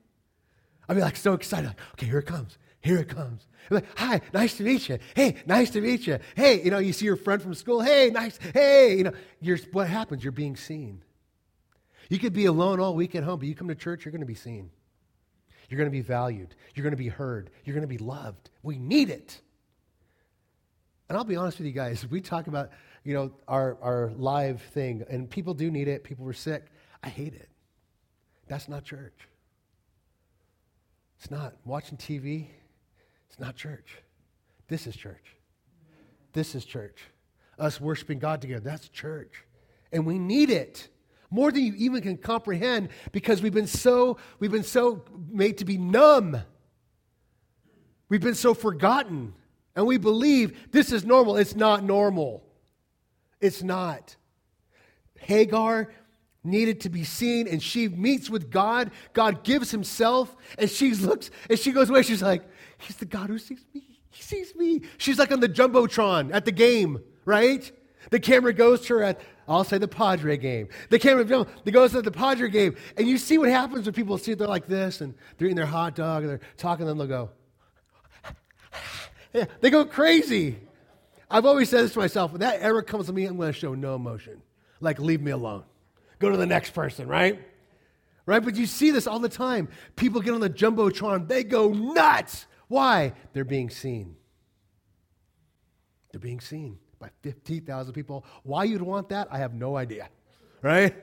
I'd 0.89 0.95
be 0.95 1.01
like 1.01 1.17
so 1.17 1.33
excited. 1.33 1.69
Like, 1.69 1.81
okay, 1.95 2.07
here 2.07 2.19
it 2.19 2.27
comes. 2.27 2.59
Here 2.85 2.99
it 2.99 3.09
comes. 3.09 3.49
I'm 3.71 3.77
like, 3.77 3.87
hi, 3.97 4.21
nice 4.35 4.59
to 4.59 4.63
meet 4.63 4.91
you. 4.91 4.99
Hey, 5.17 5.37
nice 5.47 5.71
to 5.71 5.81
meet 5.81 6.07
you. 6.07 6.19
Hey, 6.37 6.63
you 6.63 6.71
know, 6.71 6.77
you 6.77 6.93
see 6.93 7.07
your 7.07 7.17
friend 7.17 7.41
from 7.41 7.55
school. 7.55 7.81
Hey, 7.81 8.11
nice. 8.11 8.39
Hey, 8.53 8.99
you 8.99 9.05
know, 9.05 9.13
you're, 9.41 9.57
what 9.73 9.89
happens? 9.89 10.23
You're 10.23 10.33
being 10.33 10.55
seen. 10.55 11.03
You 12.11 12.19
could 12.19 12.35
be 12.35 12.45
alone 12.45 12.81
all 12.81 12.95
week 12.95 13.15
at 13.15 13.25
home, 13.25 13.39
but 13.39 13.49
you 13.49 13.55
come 13.55 13.69
to 13.69 13.75
church, 13.75 14.05
you're 14.05 14.13
going 14.13 14.21
to 14.21 14.27
be 14.27 14.35
seen. 14.35 14.71
You're 15.71 15.79
going 15.79 15.89
to 15.89 15.97
be 15.97 16.03
valued. 16.03 16.55
You're 16.75 16.83
going 16.83 16.93
to 16.93 16.99
be 16.99 17.09
heard. 17.09 17.49
You're 17.65 17.73
going 17.73 17.89
to 17.89 17.89
be 17.89 17.97
loved. 17.97 18.51
We 18.63 18.77
need 18.77 19.09
it. 19.09 19.41
And 21.09 21.17
I'll 21.17 21.25
be 21.25 21.37
honest 21.37 21.57
with 21.57 21.67
you 21.67 21.73
guys, 21.73 22.07
we 22.11 22.21
talk 22.21 22.49
about, 22.49 22.69
you 23.03 23.15
know, 23.15 23.33
our, 23.49 23.79
our 23.81 24.13
live 24.15 24.61
thing, 24.61 25.07
and 25.09 25.31
people 25.31 25.55
do 25.55 25.71
need 25.71 25.89
it. 25.89 26.05
People 26.05 26.27
were 26.27 26.35
sick. 26.35 26.67
I 27.03 27.09
hate 27.09 27.33
it. 27.33 27.49
That's 28.47 28.69
not 28.69 28.85
church. 28.85 29.27
It's 31.19 31.31
not. 31.31 31.55
Watching 31.65 31.97
TV, 31.97 32.49
it's 33.35 33.41
not 33.41 33.57
church. 33.57 33.97
This 34.69 34.87
is 34.87 34.95
church. 34.95 35.35
This 36.35 36.55
is 36.55 36.65
church. 36.65 37.01
Us 37.59 37.81
worshiping 37.81 38.21
God 38.21 38.41
together, 38.41 38.61
that's 38.61 38.89
church. 38.89 39.43
And 39.91 40.07
we 40.07 40.21
need 40.21 40.51
it 40.51 40.89
more 41.31 41.51
than 41.51 41.65
you 41.65 41.75
even 41.77 42.01
can 42.01 42.17
comprehend 42.17 42.91
because 43.11 43.43
we've 43.43 43.53
been 43.53 43.67
so 43.67 44.19
we've 44.39 44.53
been 44.53 44.63
so 44.63 45.05
made 45.29 45.59
to 45.59 45.65
be 45.65 45.79
numb. 45.79 46.43
We've 48.09 48.21
been 48.21 48.37
so 48.37 48.55
forgotten. 48.55 49.35
And 49.75 49.85
we 49.85 49.99
believe 49.99 50.71
this 50.71 50.93
is 50.93 51.05
normal. 51.05 51.37
It's 51.37 51.57
not 51.57 51.83
normal. 51.83 52.45
It's 53.41 53.65
not. 53.65 54.15
Hagar 55.19 55.91
needed 56.45 56.83
to 56.83 56.89
be 56.89 57.03
seen 57.03 57.49
and 57.49 57.61
she 57.61 57.89
meets 57.89 58.31
with 58.31 58.49
God. 58.51 58.93
God 59.13 59.43
gives 59.43 59.73
himself 59.73 60.37
and 60.57 60.71
she 60.71 60.95
looks 60.95 61.33
and 61.51 61.59
she 61.59 61.73
goes 61.73 61.91
away. 61.91 62.03
She's 62.03 62.23
like, 62.23 62.45
He's 62.85 62.97
the 62.97 63.07
God 63.07 63.29
who 63.29 63.39
sees 63.39 63.65
me. 63.75 63.83
He 64.11 64.23
sees 64.23 64.55
me. 64.55 64.83
She's 64.99 65.19
like 65.19 65.33
on 65.33 65.41
the 65.41 65.49
Jumbotron 65.49 66.33
at 66.33 66.45
the 66.45 66.53
game, 66.53 67.03
right? 67.25 67.71
The 68.11 68.21
camera 68.21 68.53
goes 68.53 68.83
to 68.83 68.95
her 68.95 69.03
at, 69.03 69.21
I'll 69.49 69.65
say 69.65 69.79
the 69.79 69.89
Padre 69.89 70.37
game. 70.37 70.69
The 70.91 70.99
camera 70.99 71.25
goes 71.25 71.93
to 71.93 72.03
the 72.03 72.11
Padre 72.11 72.49
game. 72.49 72.77
And 72.97 73.09
you 73.09 73.19
see 73.19 73.39
what 73.39 73.49
happens 73.49 73.87
when 73.87 73.95
people 73.95 74.19
see 74.19 74.35
they're 74.35 74.47
like 74.47 74.67
this 74.67 75.01
and 75.01 75.15
they're 75.37 75.47
eating 75.47 75.57
their 75.57 75.67
hot 75.67 75.95
dog 75.95 76.23
and 76.23 76.31
they're 76.31 76.41
talking, 76.57 76.87
then 76.87 76.99
they'll 76.99 77.07
go, 77.07 77.31
yeah, 79.33 79.47
they 79.61 79.71
go 79.71 79.85
crazy. 79.85 80.59
I've 81.31 81.47
always 81.47 81.71
said 81.71 81.85
this 81.85 81.95
to 81.95 81.99
myself 81.99 82.33
when 82.33 82.41
that 82.43 82.63
error 82.63 82.83
comes 82.83 83.07
to 83.07 83.13
me, 83.13 83.25
I'm 83.25 83.37
going 83.37 83.53
to 83.53 83.59
show 83.59 83.75
no 83.75 83.95
emotion. 83.97 84.43
Like, 84.81 84.99
leave 84.99 85.21
me 85.23 85.31
alone. 85.31 85.65
Go 86.19 86.31
to 86.31 86.37
the 86.37 86.47
next 86.47 86.71
person, 86.71 87.09
right? 87.09 87.41
Right? 88.27 88.45
But 88.45 88.57
you 88.57 88.67
see 88.67 88.91
this 88.91 89.07
all 89.07 89.19
the 89.19 89.29
time. 89.29 89.69
People 89.97 90.21
get 90.21 90.35
on 90.35 90.41
the 90.41 90.51
Jumbotron, 90.51 91.27
they 91.27 91.43
go 91.43 91.71
nuts. 91.71 92.47
Why? 92.69 93.13
They're 93.33 93.45
being 93.45 93.71
seen. 93.71 94.17
They're 96.13 96.21
being 96.21 96.41
seen 96.41 96.79
by 96.99 97.11
50,000 97.23 97.93
people. 97.93 98.25
Why 98.43 98.65
you'd 98.65 98.83
want 98.83 99.09
that, 99.11 99.29
I 99.31 99.39
have 99.39 99.55
no 99.55 99.77
idea. 99.77 100.09
Right? 100.63 100.95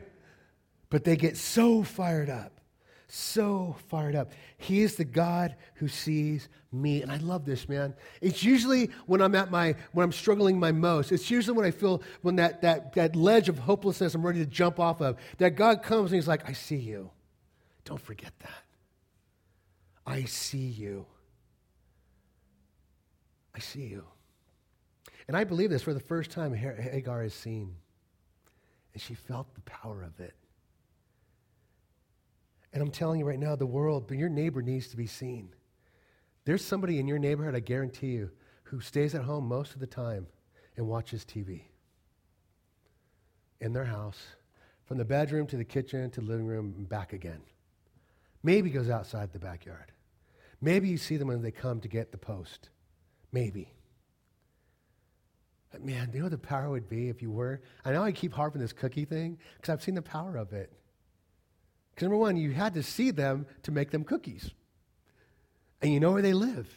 But 0.89 1.03
they 1.03 1.15
get 1.15 1.37
so 1.37 1.83
fired 1.83 2.29
up. 2.29 2.59
So 3.07 3.75
fired 3.89 4.15
up. 4.15 4.31
He 4.57 4.81
is 4.81 4.95
the 4.95 5.03
God 5.03 5.57
who 5.75 5.89
sees 5.89 6.47
me. 6.71 7.01
And 7.01 7.11
I 7.11 7.17
love 7.17 7.43
this, 7.43 7.67
man. 7.67 7.93
It's 8.21 8.41
usually 8.41 8.89
when 9.05 9.21
I'm 9.21 9.35
at 9.35 9.51
my 9.51 9.75
when 9.91 10.05
I'm 10.05 10.13
struggling 10.13 10.57
my 10.57 10.71
most. 10.71 11.11
It's 11.11 11.29
usually 11.29 11.57
when 11.57 11.65
I 11.65 11.71
feel 11.71 12.01
when 12.21 12.37
that 12.37 12.61
that 12.61 12.93
that 12.93 13.17
ledge 13.17 13.49
of 13.49 13.59
hopelessness 13.59 14.15
I'm 14.15 14.25
ready 14.25 14.39
to 14.39 14.45
jump 14.45 14.79
off 14.79 15.01
of, 15.01 15.17
that 15.39 15.57
God 15.57 15.83
comes 15.83 16.11
and 16.11 16.15
He's 16.15 16.27
like, 16.27 16.47
I 16.47 16.53
see 16.53 16.77
you. 16.77 17.11
Don't 17.83 17.99
forget 17.99 18.31
that. 18.39 18.63
I 20.05 20.23
see 20.23 20.57
you. 20.57 21.05
I 23.55 23.59
see 23.59 23.83
you. 23.83 24.05
And 25.27 25.37
I 25.37 25.43
believe 25.43 25.69
this 25.69 25.83
for 25.83 25.93
the 25.93 25.99
first 25.99 26.31
time 26.31 26.53
Hagar 26.53 27.23
is 27.23 27.33
seen. 27.33 27.75
And 28.93 29.01
she 29.01 29.13
felt 29.13 29.53
the 29.53 29.61
power 29.61 30.03
of 30.03 30.19
it. 30.19 30.35
And 32.73 32.81
I'm 32.81 32.91
telling 32.91 33.19
you 33.19 33.25
right 33.25 33.39
now, 33.39 33.55
the 33.55 33.65
world, 33.65 34.07
but 34.07 34.17
your 34.17 34.29
neighbor 34.29 34.61
needs 34.61 34.87
to 34.89 34.97
be 34.97 35.07
seen. 35.07 35.49
There's 36.45 36.63
somebody 36.63 36.99
in 36.99 37.07
your 37.07 37.19
neighborhood, 37.19 37.55
I 37.55 37.59
guarantee 37.59 38.11
you, 38.11 38.31
who 38.63 38.79
stays 38.79 39.13
at 39.13 39.23
home 39.23 39.47
most 39.47 39.73
of 39.73 39.79
the 39.79 39.87
time 39.87 40.27
and 40.77 40.87
watches 40.87 41.25
TV 41.25 41.63
in 43.59 43.73
their 43.73 43.85
house, 43.85 44.19
from 44.85 44.97
the 44.97 45.05
bedroom 45.05 45.45
to 45.47 45.55
the 45.55 45.63
kitchen 45.63 46.09
to 46.09 46.21
the 46.21 46.27
living 46.27 46.47
room 46.47 46.73
and 46.77 46.89
back 46.89 47.13
again. 47.13 47.41
Maybe 48.43 48.69
goes 48.69 48.89
outside 48.89 49.31
the 49.31 49.39
backyard. 49.39 49.91
Maybe 50.59 50.89
you 50.89 50.97
see 50.97 51.17
them 51.17 51.27
when 51.27 51.41
they 51.41 51.51
come 51.51 51.79
to 51.81 51.87
get 51.87 52.11
the 52.11 52.17
post. 52.17 52.69
Maybe. 53.31 53.73
But 55.71 55.85
man, 55.85 56.09
you 56.13 56.19
know 56.19 56.25
what 56.25 56.31
the 56.31 56.37
power 56.37 56.69
would 56.69 56.89
be 56.89 57.09
if 57.09 57.21
you 57.21 57.31
were? 57.31 57.61
I 57.85 57.91
know 57.91 58.03
I 58.03 58.11
keep 58.11 58.33
harping 58.33 58.61
this 58.61 58.73
cookie 58.73 59.05
thing 59.05 59.37
because 59.55 59.69
I've 59.69 59.83
seen 59.83 59.95
the 59.95 60.01
power 60.01 60.35
of 60.35 60.51
it. 60.53 60.71
Because 61.91 62.03
number 62.03 62.17
one, 62.17 62.35
you 62.35 62.51
had 62.51 62.73
to 62.73 62.83
see 62.83 63.11
them 63.11 63.45
to 63.63 63.71
make 63.71 63.91
them 63.91 64.03
cookies. 64.03 64.51
And 65.81 65.93
you 65.93 65.99
know 65.99 66.11
where 66.11 66.21
they 66.21 66.33
live. 66.33 66.69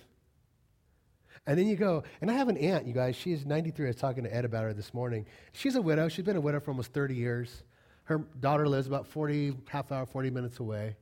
And 1.46 1.58
then 1.58 1.66
you 1.66 1.76
go, 1.76 2.04
and 2.20 2.30
I 2.30 2.34
have 2.34 2.48
an 2.48 2.56
aunt, 2.56 2.86
you 2.86 2.94
guys. 2.94 3.16
She's 3.16 3.44
93. 3.44 3.86
I 3.86 3.88
was 3.88 3.96
talking 3.96 4.24
to 4.24 4.34
Ed 4.34 4.44
about 4.44 4.62
her 4.62 4.72
this 4.72 4.94
morning. 4.94 5.26
She's 5.52 5.74
a 5.74 5.82
widow. 5.82 6.08
She's 6.08 6.24
been 6.24 6.36
a 6.36 6.40
widow 6.40 6.60
for 6.60 6.70
almost 6.70 6.92
30 6.92 7.14
years. 7.14 7.64
Her 8.04 8.18
daughter 8.40 8.66
lives 8.66 8.86
about 8.86 9.06
40, 9.06 9.56
half 9.68 9.92
hour, 9.92 10.06
40 10.06 10.30
minutes 10.30 10.58
away. 10.60 10.96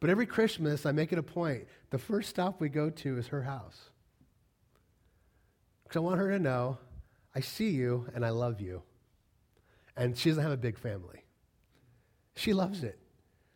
But 0.00 0.10
every 0.10 0.26
Christmas, 0.26 0.86
I 0.86 0.92
make 0.92 1.12
it 1.12 1.18
a 1.18 1.22
point. 1.22 1.66
The 1.90 1.98
first 1.98 2.30
stop 2.30 2.60
we 2.60 2.68
go 2.68 2.88
to 2.88 3.18
is 3.18 3.28
her 3.28 3.42
house. 3.42 3.90
Because 5.92 6.00
I 6.00 6.04
want 6.04 6.20
her 6.20 6.30
to 6.30 6.38
know 6.38 6.78
I 7.34 7.40
see 7.40 7.68
you 7.68 8.06
and 8.14 8.24
I 8.24 8.30
love 8.30 8.62
you. 8.62 8.82
And 9.94 10.16
she 10.16 10.30
doesn't 10.30 10.42
have 10.42 10.50
a 10.50 10.56
big 10.56 10.78
family. 10.78 11.26
She 12.34 12.54
loves 12.54 12.82
it. 12.82 12.98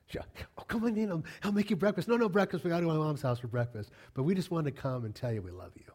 She, 0.04 0.18
oh, 0.18 0.62
come 0.64 0.84
on 0.84 0.98
in. 0.98 1.10
I'll, 1.10 1.24
I'll 1.42 1.52
make 1.52 1.70
you 1.70 1.76
breakfast. 1.76 2.08
No, 2.08 2.18
no 2.18 2.28
breakfast. 2.28 2.62
We 2.62 2.68
got 2.68 2.80
to 2.80 2.84
go 2.84 2.92
to 2.92 2.98
my 2.98 3.02
mom's 3.02 3.22
house 3.22 3.38
for 3.38 3.46
breakfast. 3.46 3.90
But 4.12 4.24
we 4.24 4.34
just 4.34 4.50
wanted 4.50 4.76
to 4.76 4.82
come 4.82 5.06
and 5.06 5.14
tell 5.14 5.32
you 5.32 5.40
we 5.40 5.50
love 5.50 5.72
you. 5.76 5.90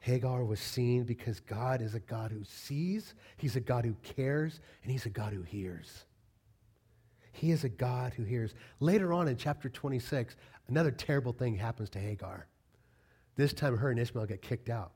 Hagar 0.00 0.44
was 0.44 0.58
seen 0.58 1.04
because 1.04 1.38
God 1.38 1.80
is 1.80 1.94
a 1.94 2.00
God 2.00 2.32
who 2.32 2.42
sees, 2.42 3.14
He's 3.36 3.54
a 3.54 3.60
God 3.60 3.84
who 3.84 3.94
cares, 4.02 4.58
and 4.82 4.90
He's 4.90 5.06
a 5.06 5.10
God 5.10 5.32
who 5.32 5.42
hears. 5.42 6.06
He 7.30 7.52
is 7.52 7.62
a 7.62 7.68
God 7.68 8.14
who 8.14 8.24
hears. 8.24 8.52
Later 8.80 9.12
on 9.12 9.28
in 9.28 9.36
chapter 9.36 9.68
26, 9.68 10.34
another 10.66 10.90
terrible 10.90 11.32
thing 11.32 11.54
happens 11.54 11.88
to 11.90 12.00
Hagar. 12.00 12.48
This 13.38 13.52
time, 13.52 13.76
her 13.76 13.88
and 13.88 14.00
Ishmael 14.00 14.26
get 14.26 14.42
kicked 14.42 14.68
out. 14.68 14.90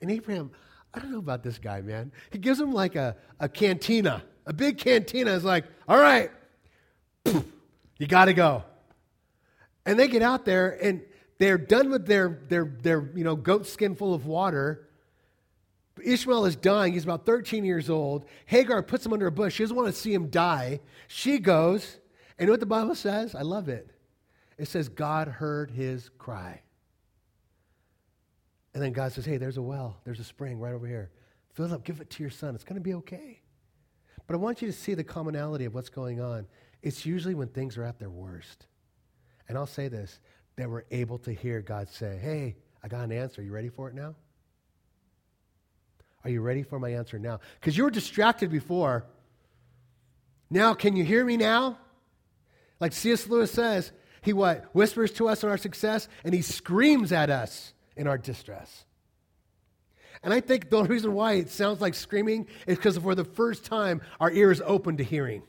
And 0.00 0.10
Abraham, 0.10 0.50
I 0.92 0.98
don't 0.98 1.12
know 1.12 1.18
about 1.18 1.44
this 1.44 1.58
guy, 1.58 1.80
man. 1.80 2.10
He 2.30 2.38
gives 2.38 2.58
him 2.58 2.72
like 2.72 2.96
a, 2.96 3.16
a 3.38 3.48
cantina, 3.48 4.24
a 4.46 4.52
big 4.52 4.76
cantina. 4.76 5.30
Is 5.30 5.44
like, 5.44 5.64
all 5.88 5.96
right, 5.96 6.28
you 7.24 8.06
got 8.08 8.24
to 8.24 8.34
go. 8.34 8.64
And 9.86 9.96
they 9.96 10.08
get 10.08 10.22
out 10.22 10.44
there 10.44 10.76
and 10.82 11.02
they're 11.38 11.56
done 11.56 11.88
with 11.88 12.04
their, 12.04 12.40
their, 12.48 12.64
their 12.82 13.10
you 13.14 13.22
know, 13.22 13.36
goat 13.36 13.68
skin 13.68 13.94
full 13.94 14.12
of 14.12 14.26
water. 14.26 14.88
Ishmael 16.02 16.46
is 16.46 16.56
dying. 16.56 16.94
He's 16.94 17.04
about 17.04 17.24
13 17.24 17.64
years 17.64 17.88
old. 17.88 18.24
Hagar 18.46 18.82
puts 18.82 19.06
him 19.06 19.12
under 19.12 19.28
a 19.28 19.32
bush. 19.32 19.54
She 19.54 19.62
doesn't 19.62 19.76
want 19.76 19.94
to 19.94 19.98
see 19.98 20.12
him 20.12 20.30
die. 20.30 20.80
She 21.06 21.38
goes, 21.38 21.98
and 22.38 22.40
you 22.40 22.46
know 22.46 22.54
what 22.54 22.60
the 22.60 22.66
Bible 22.66 22.96
says? 22.96 23.36
I 23.36 23.42
love 23.42 23.68
it. 23.68 23.95
It 24.58 24.68
says, 24.68 24.88
God 24.88 25.28
heard 25.28 25.70
his 25.70 26.10
cry. 26.18 26.62
And 28.74 28.82
then 28.82 28.92
God 28.92 29.12
says, 29.12 29.24
Hey, 29.24 29.36
there's 29.36 29.56
a 29.56 29.62
well, 29.62 29.96
there's 30.04 30.20
a 30.20 30.24
spring 30.24 30.58
right 30.58 30.74
over 30.74 30.86
here. 30.86 31.10
Fill 31.54 31.66
it 31.66 31.72
up, 31.72 31.84
give 31.84 32.00
it 32.00 32.10
to 32.10 32.22
your 32.22 32.30
son. 32.30 32.54
It's 32.54 32.64
going 32.64 32.76
to 32.76 32.82
be 32.82 32.94
okay. 32.94 33.40
But 34.26 34.34
I 34.34 34.36
want 34.36 34.60
you 34.60 34.68
to 34.68 34.72
see 34.72 34.94
the 34.94 35.04
commonality 35.04 35.64
of 35.64 35.74
what's 35.74 35.88
going 35.88 36.20
on. 36.20 36.46
It's 36.82 37.06
usually 37.06 37.34
when 37.34 37.48
things 37.48 37.78
are 37.78 37.84
at 37.84 37.98
their 37.98 38.10
worst. 38.10 38.66
And 39.48 39.56
I'll 39.56 39.66
say 39.66 39.88
this 39.88 40.20
that 40.56 40.68
we're 40.68 40.84
able 40.90 41.18
to 41.18 41.32
hear 41.32 41.60
God 41.60 41.88
say, 41.88 42.18
Hey, 42.20 42.56
I 42.82 42.88
got 42.88 43.04
an 43.04 43.12
answer. 43.12 43.40
Are 43.40 43.44
you 43.44 43.52
ready 43.52 43.68
for 43.68 43.88
it 43.88 43.94
now? 43.94 44.14
Are 46.24 46.30
you 46.30 46.40
ready 46.40 46.62
for 46.62 46.78
my 46.78 46.90
answer 46.90 47.18
now? 47.18 47.40
Because 47.60 47.76
you 47.76 47.84
were 47.84 47.90
distracted 47.90 48.50
before. 48.50 49.06
Now, 50.50 50.74
can 50.74 50.96
you 50.96 51.04
hear 51.04 51.24
me 51.24 51.36
now? 51.36 51.78
Like 52.80 52.92
C.S. 52.92 53.26
Lewis 53.28 53.52
says, 53.52 53.92
he 54.26 54.32
what? 54.32 54.64
Whispers 54.74 55.12
to 55.12 55.28
us 55.28 55.44
in 55.44 55.48
our 55.48 55.56
success 55.56 56.08
and 56.24 56.34
he 56.34 56.42
screams 56.42 57.12
at 57.12 57.30
us 57.30 57.72
in 57.96 58.08
our 58.08 58.18
distress. 58.18 58.84
And 60.22 60.34
I 60.34 60.40
think 60.40 60.68
the 60.68 60.82
reason 60.82 61.14
why 61.14 61.34
it 61.34 61.48
sounds 61.48 61.80
like 61.80 61.94
screaming 61.94 62.48
is 62.66 62.76
because 62.76 62.98
for 62.98 63.14
the 63.14 63.24
first 63.24 63.64
time 63.64 64.02
our 64.18 64.30
ear 64.30 64.50
is 64.50 64.60
open 64.66 64.96
to 64.96 65.04
hearing. 65.04 65.44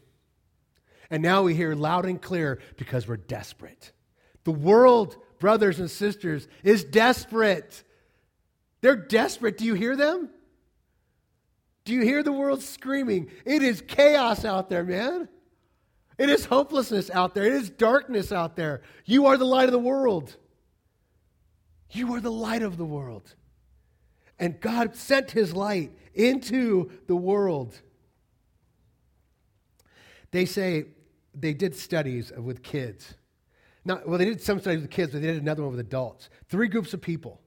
And 1.10 1.24
now 1.24 1.42
we 1.42 1.56
hear 1.56 1.74
loud 1.74 2.06
and 2.06 2.22
clear 2.22 2.60
because 2.78 3.08
we're 3.08 3.18
desperate. 3.18 3.94
The 4.44 4.52
world, 4.52 5.18
brothers 5.40 5.80
and 5.80 5.90
sisters, 5.90 6.48
is 6.64 6.84
desperate. 6.84 7.84
They're 8.82 8.96
desperate. 8.96 9.58
Do 9.58 9.66
you 9.66 9.74
hear 9.74 9.96
them? 9.96 10.30
Do 11.84 11.94
you 11.94 12.02
hear 12.02 12.22
the 12.22 12.32
world 12.32 12.62
screaming? 12.62 13.32
It 13.44 13.64
is 13.64 13.82
chaos 13.82 14.46
out 14.46 14.70
there, 14.70 14.84
man. 14.84 15.30
It 16.18 16.30
is 16.30 16.46
hopelessness 16.46 17.10
out 17.12 17.36
there. 17.36 17.46
It 17.46 17.54
is 17.54 17.70
darkness 17.70 18.32
out 18.32 18.56
there. 18.56 18.82
You 19.06 19.28
are 19.28 19.38
the 19.38 19.46
light 19.46 19.66
of 19.66 19.72
the 19.72 19.80
world. 19.80 20.36
You 21.92 22.14
are 22.16 22.20
the 22.20 22.32
light 22.32 22.64
of 22.64 22.78
the 22.78 22.86
world. 22.86 23.36
And 24.40 24.60
God 24.60 24.96
sent 24.96 25.32
his 25.32 25.54
light 25.54 25.92
into 26.14 26.92
the 27.08 27.16
world. 27.16 27.80
They 30.32 30.46
say 30.46 30.86
they 31.34 31.54
did 31.54 31.76
studies 31.76 32.32
with 32.36 32.64
kids. 32.64 33.14
Not, 33.86 34.08
well, 34.08 34.18
they 34.18 34.26
did 34.26 34.42
some 34.42 34.60
studies 34.60 34.82
with 34.82 34.92
kids, 34.92 35.14
but 35.14 35.22
they 35.22 35.28
did 35.28 35.42
another 35.42 35.62
one 35.62 35.72
with 35.72 35.80
adults. 35.80 36.30
Three 36.50 36.68
groups 36.68 36.94
of 36.94 37.02
people. 37.02 37.42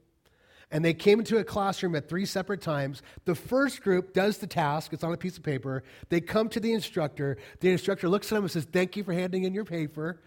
And 0.73 0.85
they 0.85 0.95
came 0.95 1.19
into 1.19 1.39
a 1.39 1.45
classroom 1.45 1.97
at 1.97 2.09
three 2.09 2.25
separate 2.25 2.61
times. 2.61 3.03
The 3.25 3.35
first 3.35 3.83
group 3.83 4.15
does 4.15 4.39
the 4.39 4.47
task, 4.47 4.93
it's 4.93 5.03
on 5.03 5.13
a 5.13 5.17
piece 5.17 5.37
of 5.37 5.43
paper. 5.43 5.83
They 6.11 6.21
come 6.21 6.49
to 6.51 6.61
the 6.61 6.73
instructor. 6.73 7.39
The 7.61 7.71
instructor 7.71 8.09
looks 8.09 8.31
at 8.31 8.37
them 8.37 8.45
and 8.45 8.51
says, 8.51 8.67
Thank 8.71 8.97
you 8.97 9.03
for 9.03 9.13
handing 9.13 9.43
in 9.45 9.53
your 9.53 9.65
paper, 9.65 10.21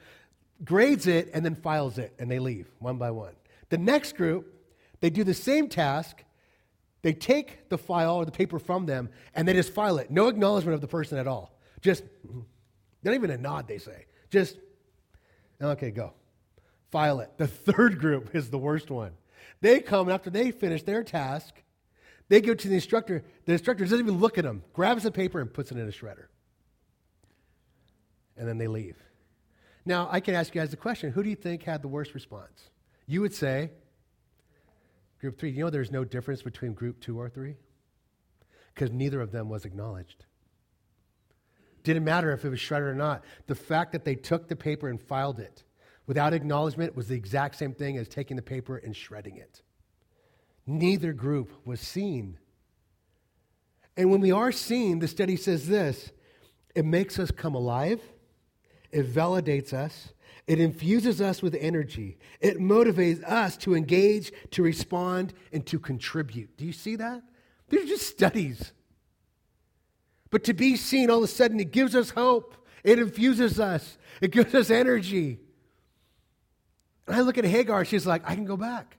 grades 0.64 1.08
it, 1.08 1.30
and 1.34 1.46
then 1.46 1.56
files 1.56 1.98
it, 1.98 2.14
and 2.20 2.30
they 2.30 2.40
leave 2.40 2.68
one 2.80 2.98
by 2.98 3.12
one. 3.12 3.34
The 3.70 3.78
next 3.78 4.18
group, 4.18 4.54
they 5.00 5.10
do 5.10 5.24
the 5.24 5.34
same 5.34 5.68
task. 5.68 6.24
They 7.02 7.14
take 7.14 7.70
the 7.70 7.78
file 7.78 8.16
or 8.16 8.26
the 8.26 8.32
paper 8.32 8.60
from 8.60 8.86
them 8.86 9.10
and 9.36 9.48
they 9.48 9.54
just 9.54 9.74
file 9.74 9.98
it. 9.98 10.10
No 10.10 10.28
acknowledgement 10.28 10.76
of 10.76 10.82
the 10.82 10.88
person 10.88 11.18
at 11.18 11.28
all. 11.28 11.58
Just, 11.82 12.04
mm-hmm. 12.26 12.42
not 13.04 13.14
even 13.14 13.30
a 13.30 13.38
nod, 13.38 13.68
they 13.68 13.78
say. 13.78 14.06
Just, 14.30 14.58
okay, 15.62 15.92
go. 15.92 16.14
File 16.92 17.20
it. 17.20 17.32
The 17.38 17.48
third 17.48 18.00
group 18.00 18.34
is 18.34 18.50
the 18.50 18.58
worst 18.58 18.90
one. 18.90 19.12
They 19.64 19.80
come 19.80 20.08
and 20.08 20.14
after 20.14 20.30
they 20.30 20.52
finish 20.52 20.84
their 20.84 21.06
task. 21.06 21.54
They 22.28 22.42
go 22.42 22.54
to 22.54 22.68
the 22.68 22.76
instructor. 22.76 23.24
The 23.46 23.54
instructor 23.54 23.86
doesn't 23.86 23.98
even 23.98 24.20
look 24.20 24.38
at 24.38 24.44
them, 24.44 24.62
grabs 24.74 25.04
the 25.04 25.12
paper 25.12 25.40
and 25.40 25.52
puts 25.52 25.72
it 25.72 25.78
in 25.78 25.88
a 25.88 25.92
shredder. 25.92 26.26
And 28.36 28.46
then 28.46 28.58
they 28.58 28.68
leave. 28.68 28.98
Now, 29.86 30.10
I 30.12 30.20
can 30.20 30.36
ask 30.36 30.54
you 30.54 30.60
guys 30.60 30.72
the 30.72 30.78
question 30.78 31.14
who 31.14 31.24
do 31.24 31.30
you 31.30 31.38
think 31.38 31.64
had 31.64 31.82
the 31.82 31.88
worst 31.88 32.14
response? 32.14 32.72
You 33.08 33.22
would 33.22 33.34
say, 33.34 33.72
group 35.22 35.40
three, 35.40 35.52
you 35.52 35.64
know 35.64 35.70
there's 35.70 35.92
no 35.92 36.04
difference 36.04 36.42
between 36.42 36.74
group 36.74 37.00
two 37.00 37.18
or 37.18 37.30
three? 37.30 37.56
Because 38.74 38.92
neither 38.92 39.22
of 39.22 39.32
them 39.32 39.48
was 39.48 39.64
acknowledged. 39.64 40.26
Didn't 41.84 42.04
matter 42.04 42.34
if 42.34 42.44
it 42.44 42.50
was 42.50 42.60
shredded 42.60 42.90
or 42.90 42.96
not. 42.96 43.24
The 43.48 43.56
fact 43.56 43.94
that 43.94 44.04
they 44.04 44.16
took 44.16 44.50
the 44.50 44.58
paper 44.58 44.90
and 44.90 45.02
filed 45.02 45.40
it 45.40 45.64
without 46.08 46.34
acknowledgement 46.34 46.96
was 46.96 47.08
the 47.08 47.16
exact 47.16 47.56
same 47.56 47.74
thing 47.74 47.98
as 47.98 48.08
taking 48.08 48.36
the 48.36 48.44
paper 48.44 48.78
and 48.78 48.96
shredding 48.96 49.38
it. 49.38 49.62
Neither 50.66 51.14
group 51.14 51.52
was 51.66 51.80
seen. 51.80 52.38
And 53.96 54.10
when 54.10 54.22
we 54.22 54.32
are 54.32 54.52
seen, 54.52 55.00
the 55.00 55.08
study 55.08 55.36
says 55.36 55.68
this 55.68 56.12
it 56.76 56.86
makes 56.86 57.20
us 57.20 57.32
come 57.32 57.56
alive, 57.56 58.02
it 58.92 59.12
validates 59.12 59.74
us, 59.74 60.14
it 60.48 60.60
infuses 60.60 61.22
us 61.22 61.42
with 61.42 61.56
energy. 61.56 62.18
It 62.42 62.58
motivates 62.58 63.24
us 63.24 63.56
to 63.58 63.76
engage, 63.76 64.32
to 64.52 64.64
respond, 64.64 65.34
and 65.54 65.66
to 65.68 65.80
contribute. 65.80 66.58
Do 66.58 66.66
you 66.66 66.74
see 66.74 66.98
that? 66.98 67.22
These 67.70 67.84
are 67.84 67.88
just 67.88 68.08
studies. 68.08 68.74
But 70.30 70.44
to 70.46 70.54
be 70.54 70.76
seen, 70.76 71.10
all 71.10 71.20
of 71.20 71.24
a 71.24 71.28
sudden, 71.28 71.60
it 71.60 71.72
gives 71.72 71.96
us 71.96 72.10
hope. 72.10 72.56
It 72.84 73.00
infuses 73.00 73.60
us. 73.60 73.98
It 74.20 74.32
gives 74.32 74.54
us 74.54 74.70
energy. 74.70 75.40
And 77.08 77.16
I 77.16 77.22
look 77.22 77.38
at 77.38 77.46
Hagar, 77.46 77.86
she's 77.86 78.06
like, 78.06 78.24
I 78.26 78.36
can 78.36 78.46
go 78.46 78.58
back. 78.58 78.98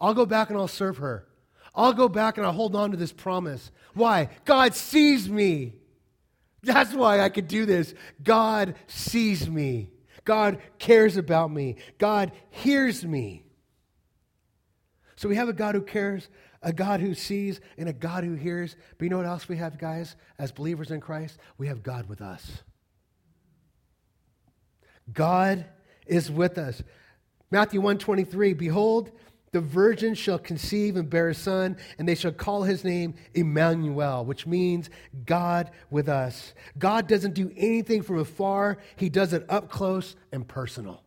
I'll 0.00 0.14
go 0.14 0.26
back 0.26 0.50
and 0.50 0.58
I'll 0.58 0.68
serve 0.68 0.98
her. 0.98 1.26
I'll 1.74 1.92
go 1.92 2.08
back 2.08 2.36
and 2.36 2.46
I'll 2.46 2.52
hold 2.52 2.74
on 2.74 2.90
to 2.90 2.96
this 2.96 3.12
promise. 3.12 3.70
Why? 3.94 4.28
God 4.44 4.74
sees 4.74 5.28
me. 5.28 5.74
That's 6.62 6.92
why 6.92 7.20
I 7.20 7.28
could 7.28 7.48
do 7.48 7.64
this. 7.64 7.94
God 8.22 8.74
sees 8.86 9.48
me. 9.48 9.90
God 10.24 10.58
cares 10.78 11.16
about 11.16 11.50
me. 11.50 11.76
God 11.98 12.32
hears 12.50 13.04
me. 13.04 13.44
So 15.16 15.28
we 15.28 15.36
have 15.36 15.48
a 15.48 15.54
God 15.54 15.74
who 15.74 15.82
cares, 15.82 16.28
a 16.62 16.72
God 16.72 17.00
who 17.00 17.14
sees, 17.14 17.60
and 17.78 17.88
a 17.88 17.92
God 17.92 18.24
who 18.24 18.34
hears. 18.34 18.76
But 18.98 19.04
you 19.04 19.10
know 19.10 19.18
what 19.18 19.26
else 19.26 19.48
we 19.48 19.56
have, 19.56 19.78
guys? 19.78 20.16
As 20.38 20.52
believers 20.52 20.90
in 20.90 21.00
Christ, 21.00 21.38
we 21.56 21.68
have 21.68 21.82
God 21.82 22.08
with 22.08 22.20
us. 22.20 22.62
God 25.12 25.66
is 26.06 26.30
with 26.30 26.58
us. 26.58 26.82
Matthew 27.50 27.80
123, 27.80 28.54
behold, 28.54 29.10
the 29.52 29.60
virgin 29.60 30.14
shall 30.14 30.38
conceive 30.38 30.96
and 30.96 31.10
bear 31.10 31.28
a 31.28 31.34
son, 31.34 31.76
and 31.98 32.08
they 32.08 32.14
shall 32.14 32.30
call 32.32 32.62
his 32.62 32.84
name 32.84 33.14
Emmanuel, 33.34 34.24
which 34.24 34.46
means 34.46 34.88
God 35.26 35.70
with 35.90 36.08
us. 36.08 36.54
God 36.78 37.08
doesn't 37.08 37.34
do 37.34 37.50
anything 37.56 38.02
from 38.02 38.18
afar, 38.18 38.78
he 38.94 39.08
does 39.08 39.32
it 39.32 39.44
up 39.48 39.68
close 39.68 40.14
and 40.30 40.46
personal. 40.46 41.02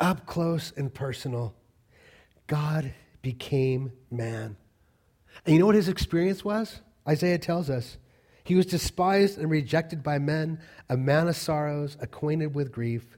Up 0.00 0.26
close 0.26 0.72
and 0.76 0.92
personal. 0.92 1.54
God 2.48 2.92
became 3.22 3.92
man. 4.10 4.56
And 5.46 5.54
you 5.54 5.60
know 5.60 5.66
what 5.66 5.76
his 5.76 5.88
experience 5.88 6.44
was? 6.44 6.80
Isaiah 7.08 7.38
tells 7.38 7.70
us. 7.70 7.96
He 8.42 8.56
was 8.56 8.66
despised 8.66 9.38
and 9.38 9.50
rejected 9.50 10.02
by 10.02 10.18
men, 10.18 10.60
a 10.88 10.96
man 10.96 11.28
of 11.28 11.36
sorrows, 11.36 11.96
acquainted 12.00 12.54
with 12.54 12.72
grief. 12.72 13.16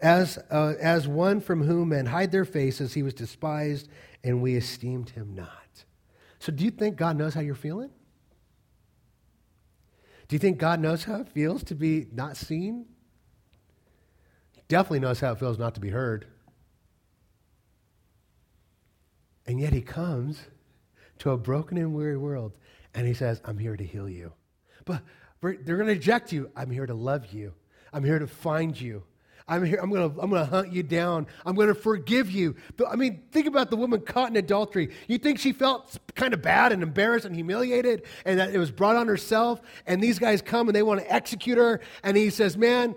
As, 0.00 0.38
uh, 0.50 0.74
as 0.78 1.08
one 1.08 1.40
from 1.40 1.62
whom 1.62 1.90
men 1.90 2.06
hide 2.06 2.30
their 2.30 2.44
faces, 2.44 2.94
he 2.94 3.02
was 3.02 3.14
despised, 3.14 3.88
and 4.22 4.42
we 4.42 4.54
esteemed 4.54 5.10
him 5.10 5.34
not. 5.34 5.84
So, 6.38 6.52
do 6.52 6.64
you 6.64 6.70
think 6.70 6.96
God 6.96 7.16
knows 7.16 7.34
how 7.34 7.40
you're 7.40 7.54
feeling? 7.54 7.90
Do 10.28 10.34
you 10.34 10.38
think 10.38 10.58
God 10.58 10.80
knows 10.80 11.04
how 11.04 11.20
it 11.20 11.28
feels 11.28 11.62
to 11.64 11.74
be 11.74 12.06
not 12.12 12.36
seen? 12.36 12.86
He 14.52 14.62
definitely 14.68 15.00
knows 15.00 15.20
how 15.20 15.32
it 15.32 15.38
feels 15.38 15.58
not 15.58 15.74
to 15.76 15.80
be 15.80 15.90
heard. 15.90 16.26
And 19.46 19.58
yet, 19.58 19.72
he 19.72 19.80
comes 19.80 20.42
to 21.20 21.30
a 21.30 21.38
broken 21.38 21.78
and 21.78 21.94
weary 21.94 22.18
world, 22.18 22.52
and 22.94 23.06
he 23.06 23.14
says, 23.14 23.40
I'm 23.44 23.58
here 23.58 23.76
to 23.76 23.84
heal 23.84 24.08
you. 24.08 24.32
But 24.84 25.02
they're 25.40 25.76
going 25.76 25.86
to 25.86 25.94
reject 25.94 26.32
you. 26.32 26.50
I'm 26.54 26.70
here 26.70 26.86
to 26.86 26.94
love 26.94 27.32
you. 27.32 27.54
I'm 27.92 28.04
here 28.04 28.18
to 28.18 28.26
find 28.26 28.78
you. 28.78 29.04
I'm 29.48 29.64
here, 29.64 29.78
I'm 29.80 29.90
gonna, 29.90 30.12
I'm 30.18 30.28
gonna 30.30 30.44
hunt 30.44 30.72
you 30.72 30.82
down. 30.82 31.28
I'm 31.44 31.54
gonna 31.54 31.74
forgive 31.74 32.30
you. 32.30 32.56
I 32.88 32.96
mean, 32.96 33.22
think 33.30 33.46
about 33.46 33.70
the 33.70 33.76
woman 33.76 34.00
caught 34.00 34.28
in 34.28 34.36
adultery. 34.36 34.90
You 35.06 35.18
think 35.18 35.38
she 35.38 35.52
felt 35.52 35.96
kind 36.16 36.34
of 36.34 36.42
bad 36.42 36.72
and 36.72 36.82
embarrassed 36.82 37.26
and 37.26 37.34
humiliated 37.34 38.02
and 38.24 38.40
that 38.40 38.52
it 38.52 38.58
was 38.58 38.72
brought 38.72 38.96
on 38.96 39.06
herself, 39.06 39.60
and 39.86 40.02
these 40.02 40.18
guys 40.18 40.42
come 40.42 40.68
and 40.68 40.74
they 40.74 40.82
want 40.82 41.00
to 41.00 41.12
execute 41.12 41.58
her, 41.58 41.80
and 42.02 42.16
he 42.16 42.30
says, 42.30 42.56
Man, 42.56 42.96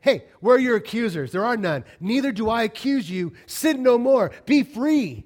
hey, 0.00 0.24
where 0.40 0.56
are 0.56 0.60
your 0.60 0.76
accusers? 0.76 1.32
There 1.32 1.44
are 1.44 1.56
none. 1.56 1.84
Neither 1.98 2.30
do 2.30 2.50
I 2.50 2.64
accuse 2.64 3.08
you. 3.08 3.32
Sin 3.46 3.82
no 3.82 3.96
more. 3.96 4.32
Be 4.44 4.62
free. 4.64 5.24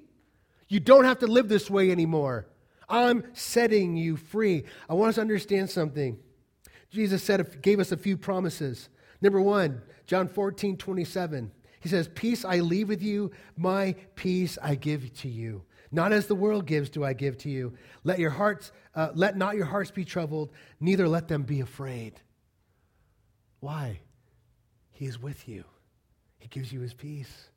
You 0.69 0.79
don't 0.79 1.03
have 1.03 1.19
to 1.19 1.27
live 1.27 1.49
this 1.49 1.69
way 1.69 1.91
anymore. 1.91 2.47
I'm 2.87 3.25
setting 3.33 3.97
you 3.97 4.15
free. 4.15 4.63
I 4.89 4.93
want 4.93 5.09
us 5.09 5.15
to 5.15 5.21
understand 5.21 5.69
something. 5.69 6.17
Jesus 6.89 7.23
said, 7.23 7.61
gave 7.61 7.79
us 7.79 7.91
a 7.91 7.97
few 7.97 8.17
promises. 8.17 8.89
Number 9.21 9.41
one, 9.41 9.81
John 10.07 10.27
14, 10.27 10.77
27. 10.77 11.51
He 11.79 11.89
says, 11.89 12.09
Peace 12.13 12.45
I 12.45 12.59
leave 12.59 12.89
with 12.89 13.01
you, 13.01 13.31
my 13.57 13.95
peace 14.15 14.57
I 14.61 14.75
give 14.75 15.13
to 15.19 15.29
you. 15.29 15.63
Not 15.91 16.13
as 16.13 16.27
the 16.27 16.35
world 16.35 16.65
gives 16.65 16.89
do 16.89 17.03
I 17.03 17.13
give 17.13 17.37
to 17.39 17.49
you. 17.49 17.73
Let 18.03 18.19
your 18.19 18.29
hearts, 18.29 18.71
uh, 18.95 19.09
let 19.13 19.35
not 19.35 19.55
your 19.55 19.65
hearts 19.65 19.91
be 19.91 20.05
troubled, 20.05 20.51
neither 20.79 21.07
let 21.07 21.27
them 21.27 21.43
be 21.43 21.59
afraid. 21.59 22.21
Why? 23.59 23.99
He 24.91 25.05
is 25.05 25.21
with 25.21 25.47
you. 25.47 25.65
He 26.39 26.47
gives 26.47 26.71
you 26.71 26.79
his 26.79 26.93
peace. 26.93 27.49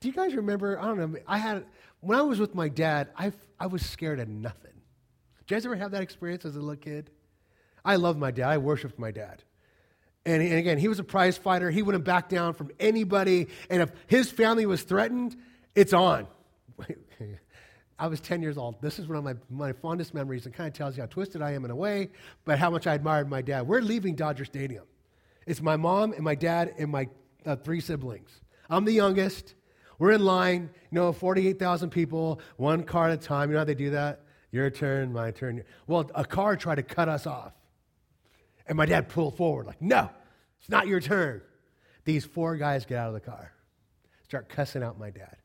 Do 0.00 0.08
you 0.08 0.14
guys 0.14 0.34
remember? 0.34 0.78
I 0.78 0.86
don't 0.86 0.98
know. 0.98 1.18
I 1.26 1.38
had 1.38 1.64
when 2.00 2.18
I 2.18 2.22
was 2.22 2.38
with 2.38 2.54
my 2.54 2.68
dad. 2.68 3.08
I 3.16 3.32
I 3.58 3.66
was 3.66 3.84
scared 3.84 4.20
of 4.20 4.28
nothing. 4.28 4.72
Did 5.38 5.50
you 5.50 5.56
guys 5.56 5.66
ever 5.66 5.76
have 5.76 5.92
that 5.92 6.02
experience 6.02 6.44
as 6.44 6.56
a 6.56 6.60
little 6.60 6.76
kid? 6.76 7.10
I 7.84 7.96
loved 7.96 8.18
my 8.18 8.30
dad. 8.30 8.48
I 8.48 8.58
worshipped 8.58 8.98
my 8.98 9.10
dad. 9.10 9.42
And, 10.26 10.42
and 10.42 10.54
again, 10.54 10.78
he 10.78 10.88
was 10.88 10.98
a 10.98 11.04
prize 11.04 11.36
fighter. 11.36 11.70
He 11.70 11.82
wouldn't 11.82 12.04
back 12.04 12.28
down 12.28 12.54
from 12.54 12.70
anybody. 12.80 13.48
And 13.68 13.82
if 13.82 13.92
his 14.06 14.30
family 14.30 14.64
was 14.66 14.82
threatened, 14.82 15.36
it's 15.74 15.92
on. 15.92 16.26
I 17.98 18.06
was 18.08 18.20
10 18.20 18.42
years 18.42 18.58
old. 18.58 18.80
This 18.80 18.98
is 18.98 19.06
one 19.06 19.18
of 19.18 19.24
my, 19.24 19.34
my 19.50 19.72
fondest 19.72 20.14
memories. 20.14 20.46
It 20.46 20.54
kind 20.54 20.66
of 20.66 20.74
tells 20.74 20.96
you 20.96 21.02
how 21.02 21.06
twisted 21.06 21.42
I 21.42 21.52
am 21.52 21.64
in 21.64 21.70
a 21.70 21.76
way, 21.76 22.10
but 22.44 22.58
how 22.58 22.70
much 22.70 22.86
I 22.86 22.94
admired 22.94 23.28
my 23.28 23.42
dad. 23.42 23.68
We're 23.68 23.82
leaving 23.82 24.14
Dodger 24.14 24.44
Stadium. 24.44 24.84
It's 25.46 25.60
my 25.60 25.76
mom 25.76 26.12
and 26.12 26.22
my 26.22 26.34
dad 26.34 26.74
and 26.78 26.90
my 26.90 27.08
uh, 27.46 27.56
three 27.56 27.80
siblings. 27.80 28.40
I'm 28.68 28.84
the 28.84 28.92
youngest. 28.92 29.54
We're 29.98 30.12
in 30.12 30.24
line, 30.24 30.70
you 30.90 30.96
know, 30.96 31.12
48,000 31.12 31.90
people, 31.90 32.40
one 32.56 32.82
car 32.82 33.10
at 33.10 33.12
a 33.12 33.16
time. 33.16 33.50
You 33.50 33.54
know 33.54 33.60
how 33.60 33.64
they 33.64 33.74
do 33.74 33.90
that? 33.90 34.22
Your 34.50 34.70
turn, 34.70 35.12
my 35.12 35.30
turn. 35.30 35.62
Well, 35.86 36.10
a 36.14 36.24
car 36.24 36.56
tried 36.56 36.76
to 36.76 36.82
cut 36.82 37.08
us 37.08 37.26
off. 37.26 37.52
And 38.66 38.76
my 38.76 38.86
dad 38.86 39.08
pulled 39.08 39.36
forward, 39.36 39.66
like, 39.66 39.82
no, 39.82 40.08
it's 40.60 40.70
not 40.70 40.86
your 40.86 41.00
turn. 41.00 41.42
These 42.04 42.24
four 42.24 42.56
guys 42.56 42.86
get 42.86 42.98
out 42.98 43.08
of 43.08 43.14
the 43.14 43.20
car, 43.20 43.52
start 44.24 44.48
cussing 44.48 44.82
out 44.82 44.98
my 44.98 45.10
dad. 45.10 45.36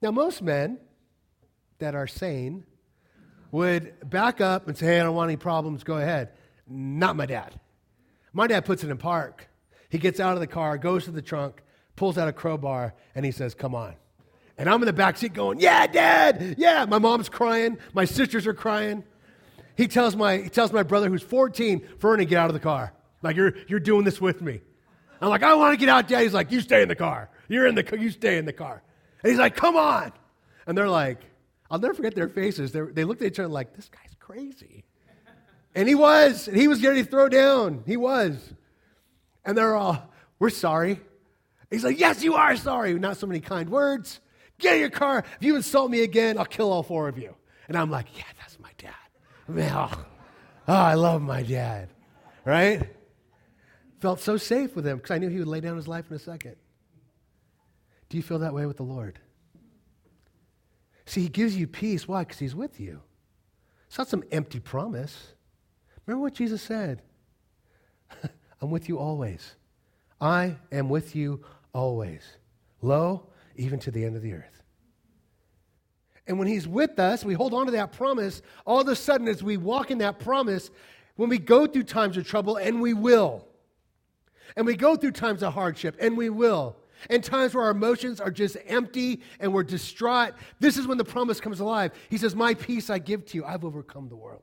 Now, 0.00 0.10
most 0.10 0.42
men 0.42 0.78
that 1.78 1.94
are 1.94 2.06
sane 2.06 2.64
would 3.52 3.94
back 4.08 4.40
up 4.40 4.66
and 4.66 4.76
say, 4.76 4.86
hey, 4.86 5.00
I 5.00 5.04
don't 5.04 5.14
want 5.14 5.30
any 5.30 5.36
problems, 5.36 5.84
go 5.84 5.96
ahead. 5.96 6.30
Not 6.66 7.16
my 7.16 7.26
dad. 7.26 7.60
My 8.32 8.46
dad 8.46 8.64
puts 8.64 8.82
it 8.82 8.90
in 8.90 8.96
park. 8.96 9.48
He 9.90 9.98
gets 9.98 10.20
out 10.20 10.34
of 10.34 10.40
the 10.40 10.46
car, 10.46 10.78
goes 10.78 11.04
to 11.04 11.10
the 11.10 11.22
trunk, 11.22 11.62
pulls 11.96 12.16
out 12.16 12.26
a 12.26 12.32
crowbar, 12.32 12.94
and 13.14 13.24
he 13.26 13.30
says, 13.30 13.54
Come 13.54 13.74
on. 13.74 13.94
And 14.56 14.68
I'm 14.68 14.80
in 14.80 14.86
the 14.86 14.92
back 14.92 15.18
seat 15.18 15.34
going, 15.34 15.60
Yeah, 15.60 15.86
dad, 15.86 16.54
yeah. 16.56 16.86
My 16.86 16.98
mom's 16.98 17.28
crying, 17.28 17.78
my 17.92 18.06
sisters 18.06 18.46
are 18.46 18.54
crying. 18.54 19.04
He 19.76 19.88
tells 19.88 20.16
my, 20.16 20.38
he 20.38 20.48
tells 20.48 20.72
my 20.72 20.82
brother 20.82 21.08
who's 21.08 21.22
14, 21.22 21.86
Fernie, 21.98 22.24
get 22.24 22.38
out 22.38 22.48
of 22.48 22.54
the 22.54 22.60
car. 22.60 22.92
Like, 23.22 23.36
you're, 23.36 23.54
you're 23.68 23.80
doing 23.80 24.04
this 24.04 24.20
with 24.20 24.42
me. 24.42 24.60
I'm 25.20 25.28
like, 25.28 25.42
I 25.42 25.54
want 25.54 25.72
to 25.72 25.76
get 25.76 25.88
out, 25.88 26.08
Dad. 26.08 26.22
He's 26.22 26.34
like, 26.34 26.50
you 26.50 26.60
stay 26.60 26.82
in 26.82 26.88
the 26.88 26.96
car. 26.96 27.30
You're 27.48 27.66
in 27.66 27.76
the. 27.76 27.98
You 27.98 28.10
stay 28.10 28.38
in 28.38 28.44
the 28.44 28.52
car. 28.52 28.82
And 29.22 29.30
he's 29.30 29.38
like, 29.38 29.54
come 29.54 29.76
on. 29.76 30.12
And 30.66 30.76
they're 30.76 30.88
like, 30.88 31.20
I'll 31.70 31.78
never 31.78 31.94
forget 31.94 32.14
their 32.14 32.28
faces. 32.28 32.72
They're, 32.72 32.86
they 32.86 33.04
looked 33.04 33.22
at 33.22 33.28
each 33.28 33.38
other 33.38 33.48
like, 33.48 33.74
this 33.76 33.88
guy's 33.88 34.14
crazy. 34.18 34.84
And 35.74 35.88
he 35.88 35.94
was. 35.94 36.48
And 36.48 36.56
he 36.56 36.66
was 36.66 36.80
getting 36.80 37.04
to 37.04 37.10
throw 37.10 37.28
down. 37.28 37.84
He 37.86 37.96
was. 37.96 38.52
And 39.44 39.56
they're 39.56 39.76
all, 39.76 40.10
we're 40.38 40.50
sorry. 40.50 41.00
He's 41.70 41.84
like, 41.84 41.98
yes, 41.98 42.22
you 42.22 42.34
are 42.34 42.56
sorry. 42.56 42.92
Not 42.94 43.16
so 43.16 43.26
many 43.26 43.40
kind 43.40 43.70
words. 43.70 44.20
Get 44.58 44.74
in 44.74 44.80
your 44.80 44.90
car. 44.90 45.24
If 45.36 45.42
you 45.46 45.56
insult 45.56 45.90
me 45.90 46.02
again, 46.02 46.36
I'll 46.36 46.44
kill 46.44 46.70
all 46.70 46.82
four 46.82 47.08
of 47.08 47.16
you. 47.16 47.34
And 47.68 47.76
I'm 47.76 47.90
like, 47.90 48.06
yeah, 48.16 48.24
oh, 49.48 50.04
oh, 50.68 50.72
I 50.72 50.94
love 50.94 51.22
my 51.22 51.42
dad, 51.42 51.88
right? 52.44 52.88
Felt 54.00 54.20
so 54.20 54.36
safe 54.36 54.74
with 54.74 54.86
him 54.86 54.96
because 54.96 55.10
I 55.10 55.18
knew 55.18 55.28
he 55.28 55.38
would 55.38 55.48
lay 55.48 55.60
down 55.60 55.76
his 55.76 55.88
life 55.88 56.06
in 56.10 56.16
a 56.16 56.18
second. 56.18 56.56
Do 58.08 58.16
you 58.16 58.22
feel 58.22 58.40
that 58.40 58.52
way 58.52 58.66
with 58.66 58.76
the 58.76 58.82
Lord? 58.82 59.18
See, 61.06 61.22
he 61.22 61.28
gives 61.28 61.56
you 61.56 61.66
peace. 61.66 62.06
Why? 62.06 62.24
Because 62.24 62.38
he's 62.38 62.54
with 62.54 62.80
you. 62.80 63.00
It's 63.88 63.98
not 63.98 64.08
some 64.08 64.24
empty 64.30 64.60
promise. 64.60 65.34
Remember 66.06 66.22
what 66.22 66.34
Jesus 66.34 66.62
said 66.62 67.02
I'm 68.60 68.70
with 68.70 68.88
you 68.88 68.98
always. 68.98 69.56
I 70.20 70.56
am 70.70 70.88
with 70.88 71.16
you 71.16 71.44
always. 71.72 72.22
Lo, 72.80 73.28
even 73.56 73.78
to 73.80 73.90
the 73.90 74.04
end 74.04 74.16
of 74.16 74.22
the 74.22 74.34
earth. 74.34 74.51
And 76.26 76.38
when 76.38 76.48
He's 76.48 76.68
with 76.68 76.98
us, 76.98 77.24
we 77.24 77.34
hold 77.34 77.54
on 77.54 77.66
to 77.66 77.72
that 77.72 77.92
promise. 77.92 78.42
All 78.64 78.80
of 78.80 78.88
a 78.88 78.96
sudden, 78.96 79.28
as 79.28 79.42
we 79.42 79.56
walk 79.56 79.90
in 79.90 79.98
that 79.98 80.18
promise, 80.18 80.70
when 81.16 81.28
we 81.28 81.38
go 81.38 81.66
through 81.66 81.84
times 81.84 82.16
of 82.16 82.26
trouble, 82.26 82.56
and 82.56 82.80
we 82.80 82.94
will, 82.94 83.46
and 84.56 84.66
we 84.66 84.76
go 84.76 84.96
through 84.96 85.12
times 85.12 85.42
of 85.42 85.52
hardship, 85.54 85.96
and 86.00 86.16
we 86.16 86.30
will, 86.30 86.76
and 87.10 87.22
times 87.22 87.54
where 87.54 87.64
our 87.64 87.70
emotions 87.70 88.20
are 88.20 88.30
just 88.30 88.56
empty 88.66 89.22
and 89.40 89.52
we're 89.52 89.64
distraught, 89.64 90.34
this 90.60 90.76
is 90.76 90.86
when 90.86 90.98
the 90.98 91.04
promise 91.04 91.40
comes 91.40 91.60
alive. 91.60 91.92
He 92.08 92.18
says, 92.18 92.34
My 92.34 92.54
peace 92.54 92.90
I 92.90 92.98
give 92.98 93.26
to 93.26 93.38
you. 93.38 93.44
I've 93.44 93.64
overcome 93.64 94.08
the 94.08 94.16
world. 94.16 94.42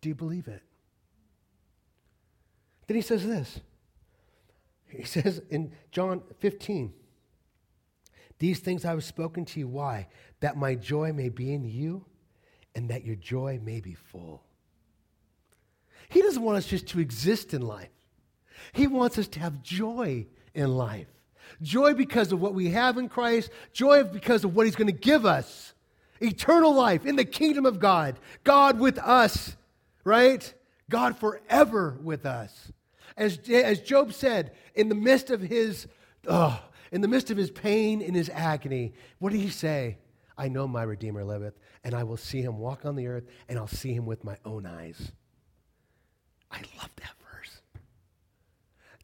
Do 0.00 0.08
you 0.08 0.14
believe 0.14 0.48
it? 0.48 0.62
Then 2.86 2.94
he 2.94 3.02
says 3.02 3.26
this. 3.26 3.60
He 4.88 5.04
says 5.04 5.42
in 5.50 5.72
John 5.90 6.22
15, 6.40 6.92
these 8.38 8.60
things 8.60 8.84
I 8.84 8.90
have 8.90 9.04
spoken 9.04 9.44
to 9.46 9.60
you. 9.60 9.68
Why? 9.68 10.08
That 10.40 10.56
my 10.56 10.74
joy 10.74 11.12
may 11.12 11.28
be 11.28 11.52
in 11.52 11.64
you 11.64 12.04
and 12.74 12.90
that 12.90 13.04
your 13.04 13.16
joy 13.16 13.60
may 13.62 13.80
be 13.80 13.94
full. 13.94 14.42
He 16.08 16.22
doesn't 16.22 16.42
want 16.42 16.58
us 16.58 16.66
just 16.66 16.86
to 16.88 17.00
exist 17.00 17.52
in 17.54 17.62
life, 17.62 17.90
He 18.72 18.86
wants 18.86 19.18
us 19.18 19.28
to 19.28 19.40
have 19.40 19.62
joy 19.62 20.26
in 20.54 20.76
life. 20.76 21.08
Joy 21.62 21.94
because 21.94 22.30
of 22.30 22.40
what 22.42 22.52
we 22.52 22.70
have 22.70 22.98
in 22.98 23.08
Christ, 23.08 23.50
joy 23.72 24.04
because 24.04 24.44
of 24.44 24.54
what 24.54 24.66
He's 24.66 24.76
going 24.76 24.86
to 24.86 24.92
give 24.92 25.24
us. 25.24 25.72
Eternal 26.20 26.74
life 26.74 27.06
in 27.06 27.16
the 27.16 27.24
kingdom 27.24 27.64
of 27.64 27.78
God, 27.78 28.18
God 28.44 28.78
with 28.78 28.98
us, 28.98 29.56
right? 30.04 30.52
God 30.90 31.16
forever 31.18 31.96
with 32.02 32.26
us. 32.26 32.72
As, 33.16 33.38
as 33.48 33.80
Job 33.80 34.12
said, 34.12 34.52
in 34.74 34.88
the 34.88 34.94
midst 34.94 35.30
of 35.30 35.40
his, 35.40 35.86
oh, 36.26 36.60
in 36.92 37.00
the 37.00 37.08
midst 37.08 37.30
of 37.30 37.36
his 37.36 37.50
pain 37.50 38.02
and 38.02 38.14
his 38.14 38.30
agony, 38.30 38.94
what 39.18 39.32
did 39.32 39.40
he 39.40 39.50
say? 39.50 39.98
I 40.36 40.48
know 40.48 40.68
my 40.68 40.82
Redeemer 40.82 41.24
liveth, 41.24 41.58
and 41.82 41.94
I 41.94 42.04
will 42.04 42.16
see 42.16 42.42
him 42.42 42.58
walk 42.58 42.84
on 42.84 42.94
the 42.94 43.08
earth, 43.08 43.24
and 43.48 43.58
I'll 43.58 43.66
see 43.66 43.92
him 43.92 44.06
with 44.06 44.24
my 44.24 44.36
own 44.44 44.66
eyes. 44.66 45.12
I 46.50 46.58
love 46.78 46.90
that 46.96 47.14
verse. 47.32 47.60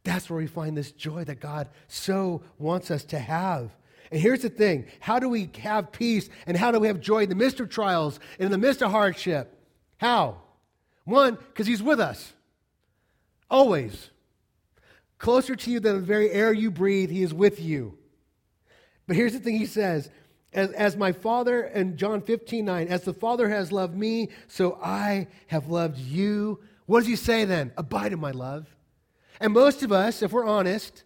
That's 0.04 0.30
where 0.30 0.38
we 0.38 0.46
find 0.46 0.76
this 0.76 0.92
joy 0.92 1.24
that 1.24 1.40
God 1.40 1.68
so 1.88 2.42
wants 2.58 2.90
us 2.90 3.04
to 3.06 3.18
have. 3.18 3.74
And 4.10 4.20
here's 4.20 4.42
the 4.42 4.48
thing 4.48 4.86
how 5.00 5.18
do 5.18 5.28
we 5.28 5.50
have 5.58 5.90
peace 5.90 6.28
and 6.46 6.56
how 6.56 6.70
do 6.70 6.78
we 6.78 6.86
have 6.86 7.00
joy 7.00 7.24
in 7.24 7.28
the 7.28 7.34
midst 7.34 7.58
of 7.58 7.68
trials 7.68 8.20
and 8.38 8.46
in 8.46 8.52
the 8.52 8.58
midst 8.58 8.82
of 8.82 8.92
hardship? 8.92 9.58
How? 9.98 10.40
One, 11.04 11.34
because 11.34 11.66
He's 11.66 11.82
with 11.82 12.00
us. 12.00 12.32
Always. 13.50 14.10
Closer 15.18 15.56
to 15.56 15.70
you 15.70 15.80
than 15.80 15.96
the 15.96 16.02
very 16.02 16.30
air 16.30 16.52
you 16.52 16.70
breathe, 16.70 17.10
He 17.10 17.22
is 17.22 17.32
with 17.32 17.60
you. 17.60 17.98
But 19.06 19.16
here's 19.16 19.32
the 19.32 19.40
thing 19.40 19.56
He 19.56 19.66
says 19.66 20.10
as, 20.52 20.70
as 20.72 20.96
my 20.96 21.12
Father, 21.12 21.64
in 21.64 21.96
John 21.96 22.20
15, 22.20 22.64
9, 22.64 22.88
as 22.88 23.02
the 23.02 23.14
Father 23.14 23.48
has 23.48 23.72
loved 23.72 23.96
me, 23.96 24.28
so 24.46 24.78
I 24.82 25.26
have 25.48 25.68
loved 25.68 25.98
you. 25.98 26.60
What 26.86 27.00
does 27.00 27.08
He 27.08 27.16
say 27.16 27.44
then? 27.44 27.72
Abide 27.76 28.12
in 28.12 28.20
my 28.20 28.30
love. 28.30 28.66
And 29.40 29.52
most 29.52 29.82
of 29.82 29.90
us, 29.90 30.22
if 30.22 30.32
we're 30.32 30.46
honest, 30.46 31.04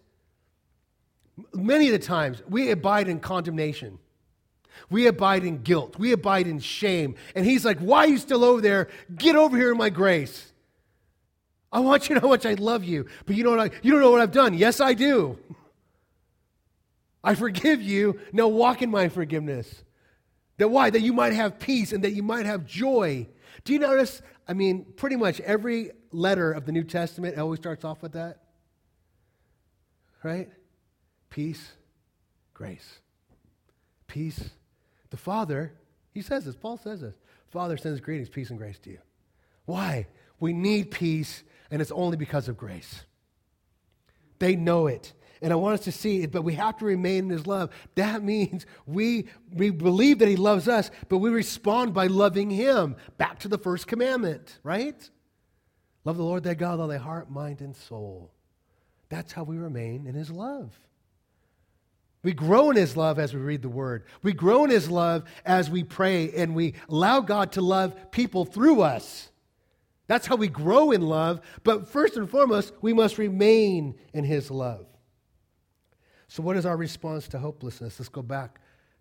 many 1.53 1.87
of 1.87 1.93
the 1.93 1.99
times 1.99 2.41
we 2.47 2.71
abide 2.71 3.07
in 3.07 3.19
condemnation. 3.19 3.99
We 4.89 5.07
abide 5.07 5.43
in 5.43 5.61
guilt. 5.61 5.97
We 5.97 6.11
abide 6.11 6.47
in 6.47 6.59
shame. 6.59 7.15
And 7.35 7.45
he's 7.45 7.65
like, 7.65 7.79
Why 7.79 8.05
are 8.05 8.07
you 8.07 8.17
still 8.17 8.43
over 8.43 8.61
there? 8.61 8.87
Get 9.15 9.35
over 9.35 9.57
here 9.57 9.71
in 9.71 9.77
my 9.77 9.89
grace. 9.89 10.48
I 11.71 11.79
want 11.79 12.09
you 12.09 12.15
to 12.15 12.21
know 12.21 12.27
how 12.27 12.33
much 12.33 12.45
I 12.45 12.53
love 12.55 12.83
you. 12.83 13.05
But 13.25 13.35
you, 13.35 13.59
I, 13.59 13.69
you 13.83 13.91
don't 13.91 14.01
know 14.01 14.11
what 14.11 14.21
I've 14.21 14.31
done. 14.31 14.53
Yes, 14.53 14.79
I 14.81 14.93
do. 14.93 15.37
I 17.23 17.35
forgive 17.35 17.81
you. 17.81 18.19
Now 18.31 18.47
walk 18.47 18.81
in 18.81 18.89
my 18.89 19.09
forgiveness. 19.09 19.83
That 20.57 20.69
why? 20.69 20.89
That 20.89 21.01
you 21.01 21.13
might 21.13 21.33
have 21.33 21.59
peace 21.59 21.93
and 21.93 22.03
that 22.03 22.11
you 22.11 22.23
might 22.23 22.45
have 22.45 22.65
joy. 22.65 23.27
Do 23.63 23.73
you 23.73 23.79
notice? 23.79 24.21
I 24.47 24.53
mean, 24.53 24.85
pretty 24.95 25.15
much 25.15 25.39
every 25.41 25.91
letter 26.11 26.51
of 26.51 26.65
the 26.65 26.71
New 26.71 26.83
Testament 26.83 27.37
always 27.37 27.59
starts 27.59 27.85
off 27.85 28.01
with 28.01 28.13
that. 28.13 28.39
Right? 30.23 30.49
Peace, 31.29 31.71
grace. 32.53 32.99
Peace. 34.07 34.49
The 35.11 35.17
Father, 35.17 35.73
he 36.13 36.21
says 36.21 36.45
this, 36.45 36.55
Paul 36.55 36.77
says 36.77 37.01
this. 37.01 37.15
Father 37.51 37.77
sends 37.77 37.99
greetings, 37.99 38.29
peace, 38.29 38.49
and 38.49 38.59
grace 38.59 38.79
to 38.79 38.89
you. 38.89 38.99
Why? 39.65 40.07
We 40.39 40.53
need 40.53 40.91
peace, 40.91 41.43
and 41.71 41.81
it's 41.81 41.91
only 41.91 42.17
because 42.17 42.47
of 42.47 42.57
grace. 42.57 43.03
They 44.39 44.55
know 44.55 44.87
it. 44.87 45.13
And 45.41 45.53
I 45.53 45.55
want 45.55 45.75
us 45.75 45.85
to 45.85 45.91
see 45.91 46.21
it, 46.21 46.31
but 46.31 46.41
we 46.41 46.55
have 46.55 46.77
to 46.77 46.85
remain 46.85 47.25
in 47.25 47.29
his 47.29 47.47
love. 47.47 47.69
That 47.95 48.23
means 48.23 48.65
we, 48.85 49.27
we 49.53 49.69
believe 49.69 50.19
that 50.19 50.27
he 50.27 50.35
loves 50.35 50.67
us, 50.67 50.91
but 51.07 51.19
we 51.19 51.29
respond 51.29 51.93
by 51.93 52.07
loving 52.07 52.49
him. 52.49 52.97
Back 53.17 53.39
to 53.39 53.47
the 53.47 53.57
first 53.57 53.87
commandment, 53.87 54.59
right? 54.63 55.09
Love 56.03 56.17
the 56.17 56.23
Lord 56.23 56.43
thy 56.43 56.55
God 56.55 56.71
with 56.73 56.81
all 56.81 56.87
thy 56.87 56.97
heart, 56.97 57.31
mind, 57.31 57.61
and 57.61 57.75
soul. 57.75 58.31
That's 59.07 59.31
how 59.31 59.43
we 59.43 59.57
remain 59.57 60.07
in 60.07 60.13
his 60.13 60.29
love. 60.29 60.77
We 62.21 62.33
grow 62.33 62.69
in 62.69 62.75
his 62.75 62.97
love 62.97 63.17
as 63.17 63.33
we 63.33 63.39
read 63.39 63.61
the 63.61 63.69
word. 63.69 64.03
We 64.21 64.33
grow 64.33 64.65
in 64.65 64.69
his 64.69 64.89
love 64.89 65.23
as 65.45 65.69
we 65.69 65.83
pray 65.83 66.31
and 66.33 66.53
we 66.53 66.73
allow 66.89 67.21
God 67.21 67.53
to 67.53 67.61
love 67.61 68.11
people 68.11 68.43
through 68.43 68.81
us. 68.81 69.28
That's 70.09 70.25
how 70.25 70.37
we 70.37 70.47
grow 70.47 70.89
in 70.89 71.03
love. 71.03 71.39
But 71.63 71.87
first 71.87 72.17
and 72.17 72.27
foremost, 72.27 72.73
we 72.81 72.93
must 72.93 73.19
remain 73.19 73.93
in 74.11 74.23
his 74.23 74.49
love. 74.49 74.87
So, 76.27 76.41
what 76.41 76.57
is 76.57 76.65
our 76.65 76.75
response 76.75 77.27
to 77.27 77.37
hopelessness? 77.37 77.99
Let's 77.99 78.09
go 78.09 78.23
back 78.23 78.59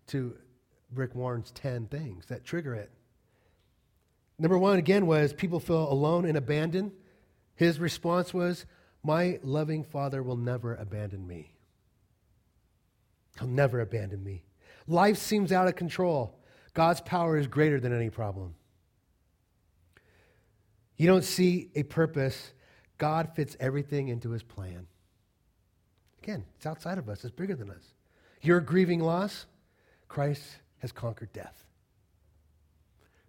to 0.09 0.37
Rick 0.95 1.15
Warren's 1.15 1.51
10 1.53 1.87
things 1.87 2.27
that 2.27 2.45
trigger 2.45 2.75
it. 2.75 2.91
Number 4.39 4.59
one, 4.59 4.79
again, 4.79 5.07
was 5.07 5.33
people 5.33 5.61
feel 5.61 5.91
alone 5.91 6.27
and 6.27 6.37
abandoned. 6.37 6.93
His 7.57 7.81
response 7.81 8.35
was, 8.35 8.67
My 9.03 9.41
loving 9.43 9.85
Father 9.85 10.23
will 10.23 10.37
never 10.37 10.75
abandon 10.75 11.27
me. 11.27 11.55
He'll 13.39 13.49
never 13.49 13.81
abandon 13.81 14.23
me. 14.23 14.45
Life 14.87 15.17
seems 15.17 15.53
out 15.53 15.69
of 15.69 15.75
control. 15.75 16.39
God's 16.75 17.01
power 17.01 17.39
is 17.39 17.47
greater 17.47 17.81
than 17.81 17.95
any 17.95 18.11
problem. 18.11 18.55
You 20.99 21.07
don't 21.07 21.25
see 21.25 21.71
a 21.75 21.85
purpose. 21.85 22.53
God 22.99 23.31
fits 23.35 23.57
everything 23.59 24.09
into 24.09 24.31
his 24.31 24.43
plan. 24.43 24.87
Again, 26.23 26.45
it's 26.57 26.67
outside 26.67 26.99
of 26.99 27.09
us, 27.09 27.25
it's 27.25 27.35
bigger 27.35 27.55
than 27.55 27.71
us. 27.71 27.95
You're 28.43 28.61
grieving 28.61 29.01
loss. 29.01 29.47
Christ 30.09 30.43
has 30.79 30.93
conquered 30.93 31.33
death. 31.33 31.65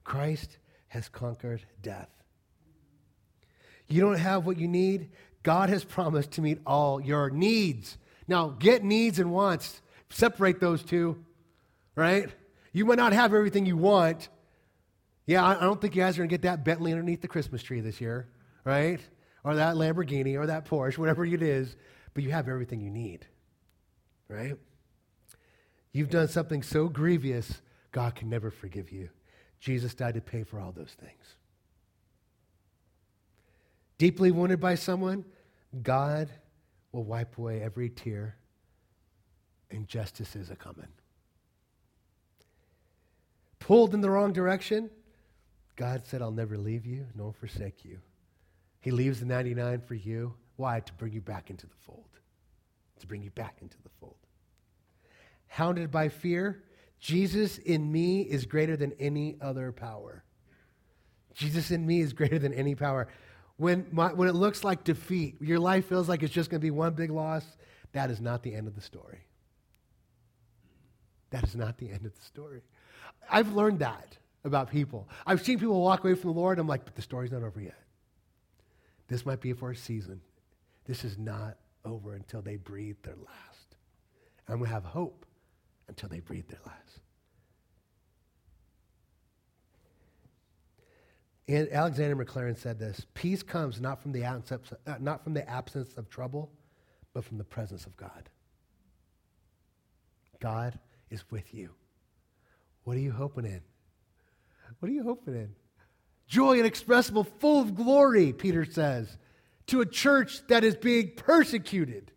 Christ 0.04 0.58
has 0.88 1.08
conquered 1.08 1.62
death. 1.82 2.10
You 3.88 4.02
don't 4.02 4.18
have 4.18 4.46
what 4.46 4.58
you 4.58 4.68
need. 4.68 5.10
God 5.44 5.70
has 5.70 5.84
promised 5.84 6.32
to 6.32 6.42
meet 6.42 6.60
all 6.66 7.00
your 7.00 7.30
needs. 7.30 7.98
Now, 8.28 8.50
get 8.50 8.84
needs 8.84 9.20
and 9.20 9.32
wants. 9.32 9.82
Separate 10.10 10.60
those 10.60 10.84
two, 10.84 11.24
right? 11.96 12.30
You 12.72 12.86
might 12.86 12.98
not 12.98 13.14
have 13.14 13.34
everything 13.34 13.66
you 13.66 13.78
want. 13.78 14.30
Yeah, 15.30 15.46
I 15.46 15.60
don't 15.60 15.80
think 15.80 15.96
you 15.96 16.02
guys 16.02 16.18
are 16.18 16.22
going 16.22 16.30
to 16.30 16.34
get 16.34 16.42
that 16.42 16.66
Bentley 16.66 16.92
underneath 16.92 17.22
the 17.22 17.28
Christmas 17.28 17.62
tree 17.62 17.82
this 17.82 18.02
year, 18.02 18.28
right? 18.64 19.00
Or 19.44 19.54
that 19.54 19.76
Lamborghini 19.76 20.36
or 20.36 20.48
that 20.48 20.66
Porsche, 20.66 20.98
whatever 20.98 21.24
it 21.24 21.44
is, 21.44 21.76
but 22.16 22.24
you 22.24 22.32
have 22.32 22.50
everything 22.50 22.82
you 22.82 22.90
need, 22.90 23.28
right? 24.28 24.56
You've 25.92 26.10
done 26.10 26.30
something 26.30 26.64
so 26.64 26.88
grievous, 26.90 27.62
God 27.92 28.16
can 28.16 28.28
never 28.28 28.50
forgive 28.50 28.92
you. 28.92 29.10
Jesus 29.60 29.94
died 29.94 30.16
to 30.16 30.22
pay 30.22 30.42
for 30.42 30.60
all 30.60 30.72
those 30.72 30.96
things. 31.00 31.36
Deeply 34.00 34.32
wounded 34.32 34.60
by 34.60 34.74
someone, 34.74 35.26
God 35.84 36.28
will 36.92 37.04
wipe 37.04 37.38
away 37.38 37.62
every 37.62 37.92
tear, 37.92 38.36
and 39.70 39.88
justice 39.88 40.36
is 40.36 40.50
a 40.50 40.56
coming. 40.56 40.88
Pulled 43.60 43.94
in 43.94 44.02
the 44.02 44.10
wrong 44.10 44.34
direction, 44.34 44.90
God 45.80 46.06
said, 46.06 46.22
I'll 46.22 46.30
never 46.30 46.58
leave 46.58 46.86
you 46.86 47.06
nor 47.16 47.32
forsake 47.32 47.86
you. 47.86 48.00
He 48.82 48.92
leaves 48.92 49.22
the 49.22 49.26
99 49.26 49.80
for 49.80 49.96
you. 49.96 50.34
Why? 50.58 50.82
To 50.82 50.94
bring 50.94 51.14
you 51.14 51.22
back 51.22 51.50
into 51.50 51.68
the 51.68 51.76
fold. 51.88 52.20
To 53.00 53.08
bring 53.08 53.24
you 53.24 53.30
back 53.32 53.60
into 53.62 53.78
the 53.82 53.90
fold. 54.02 54.18
Hounded 55.48 55.90
by 55.90 56.10
fear, 56.10 56.64
Jesus 57.00 57.60
in 57.60 57.90
me 57.90 58.24
is 58.24 58.46
greater 58.46 58.76
than 58.76 58.92
any 59.00 59.38
other 59.40 59.72
power. 59.72 60.26
Jesus 61.34 61.72
in 61.72 61.86
me 61.86 62.02
is 62.02 62.12
greater 62.12 62.40
than 62.40 62.54
any 62.54 62.76
power. 62.76 63.08
When, 63.56 63.88
my, 63.94 64.12
when 64.12 64.28
it 64.28 64.36
looks 64.36 64.66
like 64.66 64.84
defeat, 64.84 65.42
your 65.42 65.60
life 65.60 65.88
feels 65.88 66.10
like 66.10 66.24
it's 66.24 66.34
just 66.34 66.50
going 66.50 66.60
to 66.60 66.66
be 66.66 66.72
one 66.72 66.94
big 66.94 67.10
loss, 67.10 67.46
that 67.94 68.12
is 68.12 68.20
not 68.20 68.44
the 68.44 68.54
end 68.54 68.68
of 68.68 68.76
the 68.76 68.82
story. 68.82 69.20
That 71.30 71.46
is 71.46 71.56
not 71.56 71.78
the 71.78 71.90
end 71.90 72.06
of 72.06 72.14
the 72.14 72.26
story. 72.26 72.64
I've 73.30 73.54
learned 73.54 73.80
that 73.80 74.18
about 74.44 74.72
people. 74.72 75.08
I've 75.26 75.44
seen 75.44 75.60
people 75.60 75.82
walk 75.82 76.04
away 76.04 76.16
from 76.16 76.34
the 76.34 76.40
Lord. 76.40 76.60
I'm 76.60 76.68
like, 76.68 76.86
but 76.86 76.96
the 76.96 77.02
story's 77.02 77.32
not 77.32 77.44
over 77.44 77.62
yet. 77.62 77.80
This 79.08 79.26
might 79.26 79.42
be 79.42 79.54
for 79.54 79.72
a 79.72 79.76
season. 79.76 80.22
This 80.86 81.04
is 81.04 81.18
not 81.18 81.58
over 81.86 82.14
until 82.14 82.42
they 82.42 82.56
breathe 82.56 82.98
their 83.04 83.16
last. 83.16 83.76
And 84.48 84.62
we 84.62 84.68
have 84.68 84.84
hope 84.84 85.26
until 85.88 86.10
they 86.10 86.20
breathe 86.20 86.48
their 86.48 86.60
last. 86.66 87.00
And 91.48 91.68
Alexander 91.72 92.16
Maclaren 92.16 92.56
said 92.58 92.78
this 92.78 93.06
Peace 93.16 93.42
comes 93.42 93.82
not 93.82 94.02
from, 94.02 94.12
the 94.12 94.24
absence, 94.24 94.72
uh, 94.86 94.96
not 95.00 95.24
from 95.24 95.34
the 95.34 95.50
absence 95.50 95.94
of 95.98 96.10
trouble, 96.10 96.52
but 97.14 97.26
from 97.26 97.40
the 97.40 97.44
presence 97.44 97.86
of 97.86 97.98
God. 97.98 98.30
God 100.40 100.80
is 101.10 101.24
with 101.32 101.54
you. 101.54 101.72
What 102.84 102.98
are 102.98 103.02
you 103.02 103.12
hoping 103.12 103.46
in? 103.46 103.62
What 104.80 104.90
are 104.90 104.94
you 104.94 105.04
hoping 105.04 105.36
in? 105.36 105.56
Joy 106.28 106.60
inexpressible, 106.60 107.24
full 107.24 107.62
of 107.62 107.76
glory, 107.76 108.34
Peter 108.34 108.64
says, 108.64 109.18
to 109.68 109.82
a 109.82 109.86
church 109.86 110.46
that 110.48 110.64
is 110.64 110.76
being 110.76 111.12
persecuted. 111.16 112.12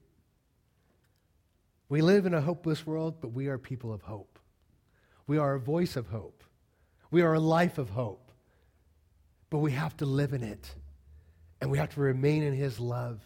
We 1.88 2.02
live 2.02 2.26
in 2.26 2.34
a 2.34 2.40
hopeless 2.40 2.86
world, 2.86 3.16
but 3.20 3.32
we 3.32 3.48
are 3.48 3.58
people 3.58 3.92
of 3.92 4.02
hope. 4.02 4.38
We 5.26 5.38
are 5.38 5.54
a 5.54 5.60
voice 5.60 5.96
of 5.96 6.08
hope. 6.08 6.44
We 7.10 7.22
are 7.22 7.34
a 7.34 7.40
life 7.40 7.78
of 7.78 7.90
hope. 7.90 8.32
But 9.50 9.58
we 9.58 9.72
have 9.72 9.96
to 9.98 10.06
live 10.06 10.32
in 10.32 10.42
it. 10.42 10.74
And 11.60 11.70
we 11.70 11.78
have 11.78 11.90
to 11.94 12.00
remain 12.00 12.42
in 12.42 12.54
His 12.54 12.80
love. 12.80 13.20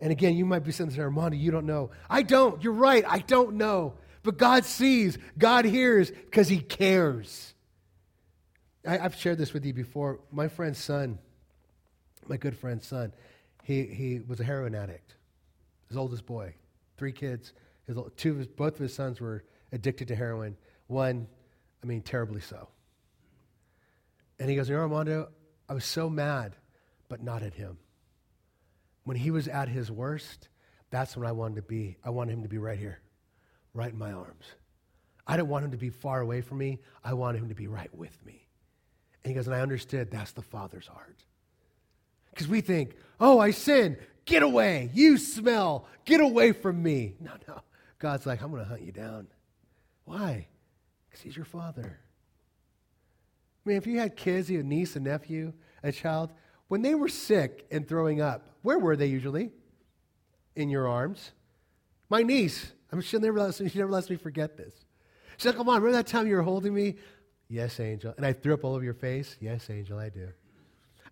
And 0.00 0.10
again, 0.10 0.36
you 0.36 0.44
might 0.44 0.64
be 0.64 0.72
saying, 0.72 0.98
Armando, 0.98 1.36
you 1.36 1.50
don't 1.50 1.66
know. 1.66 1.90
I 2.10 2.22
don't. 2.22 2.62
You're 2.62 2.72
right. 2.72 3.04
I 3.08 3.18
don't 3.18 3.54
know. 3.54 3.94
But 4.22 4.36
God 4.36 4.64
sees, 4.64 5.18
God 5.38 5.64
hears, 5.64 6.10
because 6.10 6.48
He 6.48 6.58
cares. 6.58 7.54
I, 8.86 8.98
have 8.98 9.16
shared 9.16 9.38
this 9.38 9.52
with 9.52 9.64
you 9.64 9.72
before. 9.72 10.20
My 10.30 10.48
friend's 10.48 10.78
son, 10.78 11.18
my 12.26 12.36
good 12.36 12.56
friend's 12.56 12.86
son, 12.86 13.12
he, 13.62 13.84
he 13.84 14.20
was 14.20 14.40
a 14.40 14.44
heroin 14.44 14.74
addict, 14.74 15.14
his 15.88 15.96
oldest 15.96 16.26
boy, 16.26 16.54
three 16.96 17.12
kids. 17.12 17.52
His, 17.86 17.96
two 18.16 18.32
of 18.32 18.38
his, 18.38 18.46
both 18.46 18.74
of 18.74 18.80
his 18.80 18.94
sons 18.94 19.20
were 19.20 19.44
addicted 19.72 20.08
to 20.08 20.16
heroin. 20.16 20.56
One, 20.86 21.28
I 21.82 21.86
mean, 21.86 22.02
terribly 22.02 22.40
so. 22.40 22.68
And 24.38 24.50
he 24.50 24.56
goes, 24.56 24.68
You 24.68 24.76
know, 24.76 24.82
Armando, 24.82 25.28
I 25.68 25.74
was 25.74 25.84
so 25.84 26.10
mad, 26.10 26.56
but 27.08 27.22
not 27.22 27.42
at 27.42 27.54
him. 27.54 27.78
When 29.04 29.16
he 29.16 29.30
was 29.30 29.48
at 29.48 29.68
his 29.68 29.90
worst, 29.90 30.48
That's 30.90 31.16
when 31.16 31.26
I 31.26 31.32
wanted 31.32 31.56
to 31.56 31.62
be. 31.62 31.96
I 32.04 32.10
wanted 32.10 32.32
him 32.32 32.42
to 32.42 32.48
be 32.48 32.58
right 32.58 32.78
here, 32.78 33.00
right 33.74 33.92
in 33.92 33.98
my 33.98 34.12
arms. 34.12 34.44
I 35.26 35.36
didn't 35.36 35.48
want 35.48 35.64
him 35.64 35.70
to 35.70 35.76
be 35.76 35.90
far 35.90 36.20
away 36.20 36.40
from 36.40 36.58
me. 36.58 36.80
I 37.04 37.14
wanted 37.14 37.40
him 37.40 37.48
to 37.48 37.54
be 37.54 37.68
right 37.68 37.92
with 37.94 38.14
me. 38.26 38.41
And 39.24 39.30
he 39.30 39.34
goes, 39.34 39.46
and 39.46 39.54
I 39.54 39.60
understood 39.60 40.10
that's 40.10 40.32
the 40.32 40.42
Father's 40.42 40.86
heart. 40.86 41.22
Because 42.30 42.48
we 42.48 42.60
think, 42.60 42.96
oh, 43.20 43.38
I 43.38 43.50
sin. 43.50 43.96
Get 44.24 44.42
away. 44.42 44.90
You 44.94 45.18
smell. 45.18 45.86
Get 46.04 46.20
away 46.20 46.52
from 46.52 46.82
me. 46.82 47.14
No, 47.20 47.32
no. 47.46 47.60
God's 47.98 48.26
like, 48.26 48.42
I'm 48.42 48.50
going 48.50 48.62
to 48.62 48.68
hunt 48.68 48.82
you 48.82 48.92
down. 48.92 49.28
Why? 50.04 50.46
Because 51.08 51.22
he's 51.22 51.36
your 51.36 51.44
father. 51.44 51.98
I 53.64 53.68
mean, 53.68 53.76
if 53.76 53.86
you 53.86 53.98
had 53.98 54.16
kids, 54.16 54.50
you 54.50 54.56
had 54.56 54.66
a 54.66 54.68
niece, 54.68 54.96
a 54.96 55.00
nephew, 55.00 55.52
a 55.82 55.92
child, 55.92 56.32
when 56.68 56.82
they 56.82 56.94
were 56.94 57.08
sick 57.08 57.66
and 57.70 57.86
throwing 57.86 58.20
up, 58.20 58.48
where 58.62 58.78
were 58.78 58.96
they 58.96 59.06
usually? 59.06 59.50
In 60.56 60.68
your 60.68 60.88
arms. 60.88 61.32
My 62.08 62.22
niece, 62.22 62.72
I 62.90 62.96
mean, 62.96 63.02
she 63.02 63.18
never 63.18 63.38
lets 63.38 63.60
me, 63.60 63.68
she 63.68 63.78
never 63.78 63.90
lets 63.90 64.10
me 64.10 64.16
forget 64.16 64.56
this. 64.56 64.74
She's 65.36 65.46
like, 65.46 65.54
oh, 65.54 65.58
come 65.58 65.68
on, 65.68 65.82
remember 65.82 65.96
that 65.96 66.06
time 66.06 66.26
you 66.26 66.34
were 66.34 66.42
holding 66.42 66.74
me? 66.74 66.96
Yes, 67.52 67.78
Angel. 67.80 68.14
And 68.16 68.24
I 68.24 68.32
threw 68.32 68.54
up 68.54 68.64
all 68.64 68.74
over 68.74 68.82
your 68.82 68.94
face? 68.94 69.36
Yes, 69.38 69.68
Angel, 69.68 69.98
I 69.98 70.08
do. 70.08 70.26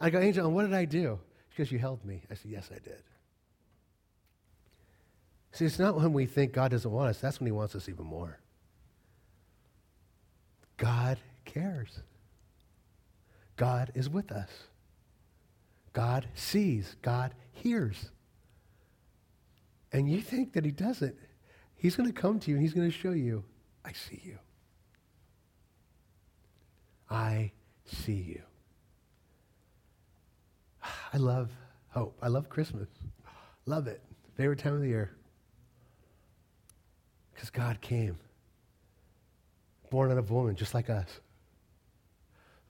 I 0.01 0.09
go, 0.09 0.19
Angel, 0.19 0.47
and 0.47 0.55
what 0.55 0.63
did 0.63 0.73
I 0.73 0.87
do? 0.87 1.19
She 1.51 1.59
goes, 1.59 1.71
you 1.71 1.79
held 1.79 2.03
me. 2.03 2.23
I 2.31 2.35
said, 2.35 2.51
yes, 2.51 2.71
I 2.75 2.79
did. 2.79 3.03
See, 5.53 5.67
it's 5.67 5.79
not 5.79 5.97
when 5.97 6.15
we 6.15 6.25
think 6.25 6.55
God 6.55 6.71
doesn't 6.71 6.91
want 6.91 7.11
us, 7.11 7.21
that's 7.21 7.41
when 7.41 7.47
He 7.47 7.53
wants 7.53 7.75
us 7.75 7.91
even 7.91 8.07
more. 8.07 8.41
God 10.79 11.19
cares. 11.45 12.01
God 13.59 13.93
is 13.95 14.09
with 14.09 14.33
us. 14.33 14.49
God 15.93 16.27
sees. 16.35 16.97
God 17.03 17.35
hears. 17.53 18.09
And 19.93 20.11
you 20.11 20.23
think 20.23 20.55
that 20.55 20.65
He 20.65 20.71
doesn't. 20.71 21.17
He's 21.77 21.97
going 21.97 22.11
to 22.11 22.19
come 22.19 22.41
to 22.41 22.51
you 22.51 22.57
and 22.57 22.63
He's 22.65 22.73
going 22.73 22.91
to 22.91 22.97
show 22.97 23.11
you, 23.11 23.45
I 23.85 23.93
see 23.93 24.23
you. 24.25 24.39
I 27.11 27.53
see 27.85 28.13
you. 28.13 28.43
I 31.13 31.17
love 31.17 31.51
hope. 31.89 32.17
I 32.23 32.29
love 32.29 32.49
Christmas. 32.49 32.89
Love 33.67 33.87
it. 33.87 34.01
Favorite 34.37 34.61
time 34.61 34.75
of 34.75 34.81
the 34.81 34.89
year. 34.89 35.11
Because 37.35 37.51
God 37.51 37.81
came, 37.81 38.19
born 39.91 40.11
out 40.11 40.19
of 40.19 40.31
a 40.31 40.35
woman, 40.35 40.57
just 40.57 40.75
like 40.75 40.91
us, 40.91 41.09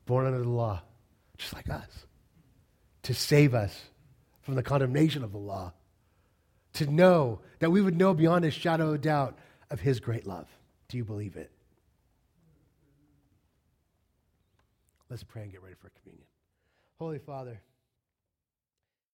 born 0.07 0.26
under 0.26 0.38
the 0.38 0.49
law, 0.49 0.80
just 1.38 1.55
like 1.55 1.68
us, 1.68 2.07
to 3.03 3.14
save 3.14 3.53
us 3.53 3.76
from 4.43 4.55
the 4.55 4.62
condemnation 4.62 5.24
of 5.24 5.32
the 5.32 5.38
law, 5.38 5.72
to 6.74 6.86
know 6.86 7.41
that 7.59 7.70
we 7.70 7.82
would 7.82 7.97
know 7.97 8.14
beyond 8.14 8.45
a 8.45 8.51
shadow 8.51 8.93
of 8.93 9.01
doubt 9.01 9.36
of 9.70 9.80
His 9.80 9.99
great 9.99 10.26
love. 10.26 10.47
Do 10.88 10.97
you 10.97 11.05
believe 11.05 11.36
it? 11.36 11.51
Let's 15.11 15.25
pray 15.25 15.43
and 15.43 15.51
get 15.51 15.61
ready 15.61 15.75
for 15.75 15.91
communion. 16.01 16.29
Holy 17.01 17.19
Father, 17.19 17.61